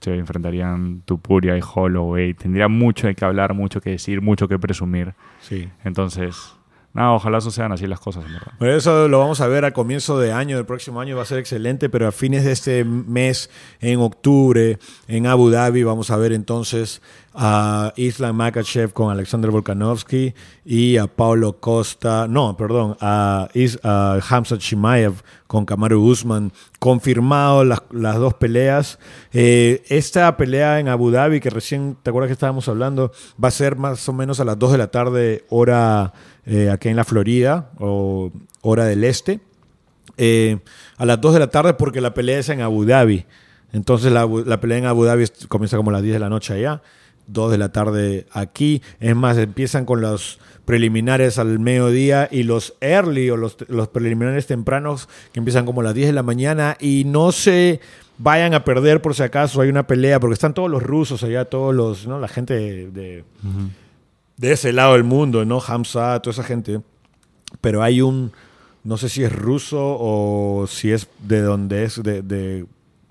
se 0.00 0.14
enfrentarían 0.16 1.02
Tupuria 1.04 1.56
y 1.56 1.60
Holloway. 1.62 2.32
Tendría 2.34 2.68
mucho 2.68 3.06
de 3.06 3.14
qué 3.14 3.24
hablar, 3.26 3.52
mucho 3.52 3.80
que 3.82 3.90
decir, 3.90 4.22
mucho 4.22 4.48
que 4.48 4.58
presumir. 4.58 5.12
sí. 5.40 5.68
Entonces, 5.84 6.54
nada, 6.92 7.12
ojalá 7.12 7.40
sucedan 7.40 7.72
así 7.72 7.86
las 7.86 8.00
cosas, 8.00 8.24
en 8.24 8.32
verdad. 8.32 8.52
Por 8.58 8.68
eso 8.68 9.08
lo 9.08 9.18
vamos 9.18 9.40
a 9.40 9.46
ver 9.46 9.64
a 9.64 9.72
comienzo 9.72 10.18
de 10.18 10.32
año, 10.32 10.56
del 10.56 10.66
próximo 10.66 11.00
año 11.00 11.16
va 11.16 11.22
a 11.22 11.26
ser 11.26 11.38
excelente, 11.38 11.88
pero 11.88 12.08
a 12.08 12.12
fines 12.12 12.44
de 12.44 12.52
este 12.52 12.84
mes, 12.84 13.50
en 13.80 14.00
octubre, 14.00 14.78
en 15.08 15.26
Abu 15.26 15.50
Dhabi, 15.50 15.82
vamos 15.82 16.10
a 16.10 16.16
ver 16.16 16.32
entonces 16.32 17.02
a 17.34 17.92
Islam 17.96 18.36
Makachev 18.36 18.92
con 18.92 19.10
Alexander 19.10 19.50
Volkanovski 19.50 20.34
y 20.64 20.96
a 20.96 21.06
Paulo 21.06 21.60
Costa, 21.60 22.26
no, 22.28 22.56
perdón, 22.56 22.96
a, 23.00 23.48
Is, 23.54 23.78
Hamza 23.82 24.58
Chimaev 24.58 25.22
con 25.46 25.64
Kamaru 25.64 26.00
Usman. 26.00 26.52
Confirmado 26.78 27.64
las, 27.64 27.82
las 27.90 28.16
dos 28.16 28.34
peleas. 28.34 28.98
Eh, 29.32 29.82
esta 29.88 30.36
pelea 30.36 30.80
en 30.80 30.88
Abu 30.88 31.10
Dhabi, 31.10 31.40
que 31.40 31.50
recién, 31.50 31.96
¿te 32.02 32.10
acuerdas 32.10 32.28
que 32.28 32.34
estábamos 32.34 32.68
hablando? 32.68 33.12
Va 33.42 33.48
a 33.48 33.52
ser 33.52 33.76
más 33.76 34.08
o 34.08 34.12
menos 34.12 34.40
a 34.40 34.44
las 34.44 34.58
2 34.58 34.72
de 34.72 34.78
la 34.78 34.86
tarde, 34.88 35.44
hora 35.48 36.12
eh, 36.46 36.70
aquí 36.70 36.88
en 36.88 36.96
la 36.96 37.04
Florida, 37.04 37.70
o 37.78 38.30
hora 38.62 38.84
del 38.84 39.04
este. 39.04 39.40
Eh, 40.16 40.58
a 40.98 41.06
las 41.06 41.20
2 41.20 41.34
de 41.34 41.40
la 41.40 41.46
tarde 41.48 41.74
porque 41.74 42.00
la 42.00 42.14
pelea 42.14 42.38
es 42.38 42.48
en 42.48 42.60
Abu 42.60 42.84
Dhabi. 42.84 43.26
Entonces 43.72 44.12
la, 44.12 44.26
la 44.26 44.60
pelea 44.60 44.78
en 44.78 44.86
Abu 44.86 45.04
Dhabi 45.04 45.26
comienza 45.48 45.76
como 45.76 45.90
a 45.90 45.94
las 45.94 46.02
10 46.02 46.14
de 46.14 46.20
la 46.20 46.28
noche 46.28 46.54
allá, 46.54 46.82
2 47.32 47.50
de 47.52 47.58
la 47.58 47.70
tarde 47.72 48.26
aquí. 48.32 48.82
Es 49.00 49.14
más, 49.16 49.36
empiezan 49.38 49.84
con 49.84 50.00
los 50.00 50.38
preliminares 50.64 51.38
al 51.38 51.58
mediodía 51.58 52.28
y 52.30 52.42
los 52.44 52.74
early 52.80 53.30
o 53.30 53.36
los, 53.36 53.56
los 53.68 53.88
preliminares 53.88 54.46
tempranos 54.46 55.08
que 55.32 55.40
empiezan 55.40 55.66
como 55.66 55.80
a 55.80 55.84
las 55.84 55.94
10 55.94 56.08
de 56.08 56.12
la 56.12 56.22
mañana 56.22 56.76
y 56.78 57.04
no 57.06 57.32
se 57.32 57.80
vayan 58.18 58.54
a 58.54 58.64
perder 58.64 59.00
por 59.02 59.14
si 59.14 59.22
acaso 59.22 59.60
hay 59.62 59.68
una 59.70 59.86
pelea 59.86 60.20
porque 60.20 60.34
están 60.34 60.54
todos 60.54 60.70
los 60.70 60.82
rusos 60.82 61.22
allá, 61.24 61.46
todos 61.46 61.74
los, 61.74 62.06
¿no? 62.06 62.20
La 62.20 62.28
gente 62.28 62.54
de, 62.54 62.90
de- 62.90 63.24
de 64.36 64.52
ese 64.52 64.72
lado 64.72 64.92
del 64.94 65.04
mundo, 65.04 65.44
¿no? 65.44 65.60
Hamza, 65.66 66.20
toda 66.20 66.32
esa 66.32 66.44
gente. 66.44 66.80
Pero 67.60 67.82
hay 67.82 68.00
un, 68.00 68.32
no 68.84 68.96
sé 68.96 69.08
si 69.08 69.22
es 69.24 69.32
ruso 69.32 69.78
o 69.80 70.66
si 70.68 70.92
es 70.92 71.08
de 71.26 71.40
donde 71.42 71.84
es, 71.84 72.02
de, 72.02 72.22
de, 72.22 72.64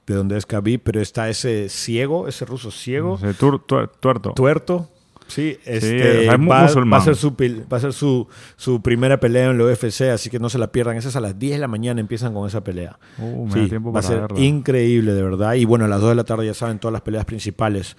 de 0.10 0.18
donde 0.18 0.38
es 0.38 0.46
Khabib, 0.46 0.82
pero 0.84 1.00
está 1.02 1.30
ese 1.30 1.70
ciego, 1.70 2.28
ese 2.28 2.44
ruso 2.46 2.72
ciego, 2.72 3.18
tuer- 3.40 3.90
tuerto. 4.00 4.34
tuerto, 4.34 4.90
Sí, 5.28 5.58
este, 5.64 6.26
es 6.26 6.40
mu- 6.40 6.50
va, 6.50 6.62
va 6.62 6.66
a 6.66 6.70
ser, 6.70 7.16
su, 7.16 7.32
va 7.72 7.78
a 7.78 7.80
ser 7.80 7.94
su, 7.94 8.28
su 8.58 8.82
primera 8.82 9.20
pelea 9.20 9.52
en 9.52 9.60
la 9.60 9.64
UFC, 9.66 10.10
así 10.12 10.28
que 10.32 10.40
no 10.40 10.50
se 10.50 10.58
la 10.58 10.72
pierdan. 10.72 10.98
Esas 10.98 11.16
a 11.16 11.20
las 11.22 11.38
10 11.38 11.54
de 11.54 11.60
la 11.60 11.68
mañana 11.68 12.02
empiezan 12.02 12.34
con 12.34 12.48
esa 12.48 12.64
pelea. 12.64 12.98
Uh, 13.20 13.46
me 13.46 13.54
Sí, 13.54 13.60
da 13.62 13.68
tiempo 13.70 13.92
va 13.94 14.00
a 14.00 14.02
para 14.02 14.08
ser 14.16 14.22
verla. 14.22 14.40
increíble, 14.40 15.14
de 15.14 15.22
verdad. 15.22 15.54
Y 15.54 15.66
bueno, 15.66 15.86
a 15.86 15.88
las 15.88 16.02
2 16.02 16.10
de 16.10 16.16
la 16.16 16.24
tarde 16.24 16.48
ya 16.48 16.56
saben 16.56 16.80
todas 16.80 16.94
las 16.94 17.04
peleas 17.04 17.26
principales. 17.26 17.96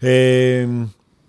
Eh, 0.00 0.66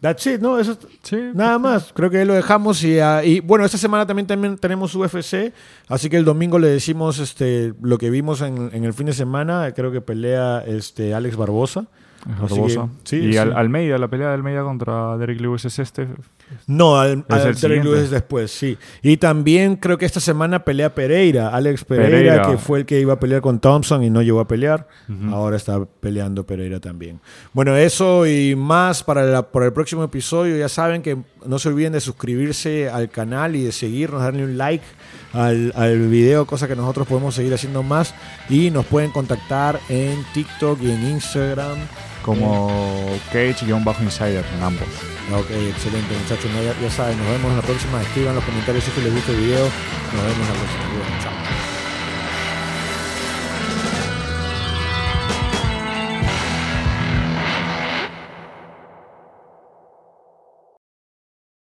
that's 0.04 0.28
it, 0.28 0.42
¿no? 0.42 0.60
Eso 0.60 0.74
es- 0.74 0.80
Sí, 1.02 1.18
Nada 1.34 1.58
más, 1.58 1.92
creo 1.94 2.10
que 2.10 2.18
ahí 2.20 2.26
lo 2.26 2.34
dejamos 2.34 2.84
y, 2.84 3.00
ah, 3.00 3.24
y, 3.24 3.40
bueno, 3.40 3.66
esta 3.66 3.78
semana 3.78 4.06
también, 4.06 4.28
también 4.28 4.58
tenemos 4.58 4.94
UFC, 4.94 5.54
así 5.88 6.10
que 6.10 6.18
el 6.18 6.26
domingo 6.26 6.60
le 6.60 6.68
decimos 6.68 7.20
este 7.20 7.74
lo 7.82 7.98
que 7.98 8.10
vimos 8.10 8.42
en, 8.42 8.70
en 8.74 8.84
el 8.84 8.94
fin 8.94 9.06
de 9.08 9.14
semana, 9.14 9.72
creo 9.76 9.92
que 9.92 10.02
pelea 10.02 10.64
este 10.68 11.14
Alex 11.14 11.36
Barbosa. 11.38 11.86
Barbosa. 12.26 12.84
que, 13.04 13.10
sí, 13.10 13.16
y 13.18 13.32
sí. 13.34 13.38
Al, 13.38 13.54
Almeida, 13.54 13.98
la 13.98 14.08
pelea 14.08 14.28
de 14.30 14.34
Almeida 14.36 14.64
contra 14.64 15.18
Derek 15.18 15.42
Lewis 15.42 15.66
es 15.66 15.80
este. 15.80 16.08
No, 16.68 17.00
al, 17.00 17.26
al 17.30 17.48
el 17.48 17.56
Derek. 17.56 17.84
Lewis 17.84 18.10
después, 18.10 18.52
sí. 18.52 18.78
Y 19.02 19.18
también 19.18 19.76
creo 19.76 19.98
que 19.98 20.06
esta 20.06 20.20
semana 20.20 20.64
pelea 20.64 20.94
Pereira, 20.94 21.50
Alex 21.50 21.84
Pereira, 21.84 22.10
Pereira. 22.18 22.48
que 22.52 22.58
fue 22.58 22.80
el 22.80 22.86
que 22.86 23.00
iba 23.00 23.14
a 23.14 23.20
pelear 23.20 23.42
con 23.42 23.60
Thompson 23.60 24.04
y 24.04 24.10
no 24.10 24.22
llegó 24.22 24.40
a 24.40 24.48
pelear. 24.48 24.88
Ahora 25.32 25.58
está 25.58 25.84
peleando 26.00 26.46
Pereira 26.46 26.80
también. 26.80 27.20
Bueno, 27.54 27.76
eso 27.76 28.26
y 28.28 28.56
más 28.56 29.04
para, 29.04 29.24
la- 29.24 29.44
para 29.52 29.66
el 29.68 29.74
próximo 29.74 30.04
episodio. 30.04 30.58
Ya 30.58 30.70
saben 30.70 31.02
que 31.02 31.18
no 31.46 31.60
se 31.60 31.70
olviden 31.70 31.94
de 31.94 32.00
suscribirse 32.02 32.90
al 32.90 33.10
canal 33.10 33.56
y 33.56 33.64
de 33.64 33.72
seguirnos, 33.72 34.22
darle 34.22 34.44
un 34.46 34.58
like 34.58 34.84
al, 35.34 35.74
al 35.76 36.08
video, 36.08 36.46
cosa 36.46 36.68
que 36.68 36.76
nosotros 36.76 37.08
podemos 37.08 37.36
seguir 37.36 37.54
haciendo 37.54 37.84
más. 37.84 38.14
Y 38.50 38.70
nos 38.72 38.86
pueden 38.86 39.12
contactar 39.12 39.80
en 39.90 40.24
TikTok 40.34 40.82
y 40.82 40.92
en 40.92 41.04
Instagram. 41.12 41.78
Como 42.24 43.20
Cage-Insider 43.32 44.46
en 44.56 44.64
ambos. 44.64 44.88
Ok, 45.32 45.52
excelente 45.52 46.16
muchachos. 46.18 46.50
Ya, 46.82 46.90
saben, 46.90 47.18
nos 47.18 47.28
vemos 47.28 47.52
en 47.52 47.58
la 47.58 47.64
próxima. 47.64 48.02
Escriban 48.02 48.36
los 48.36 48.44
comentarios 48.44 48.84
si 48.84 49.02
les 49.02 49.14
gusta 49.14 49.32
el 49.32 49.38
video. 49.38 49.66
Nos 49.66 50.24
vemos 50.24 50.40
en 50.40 50.48
la 50.48 50.60
próxima. 50.60 51.24
Chao. 51.24 51.73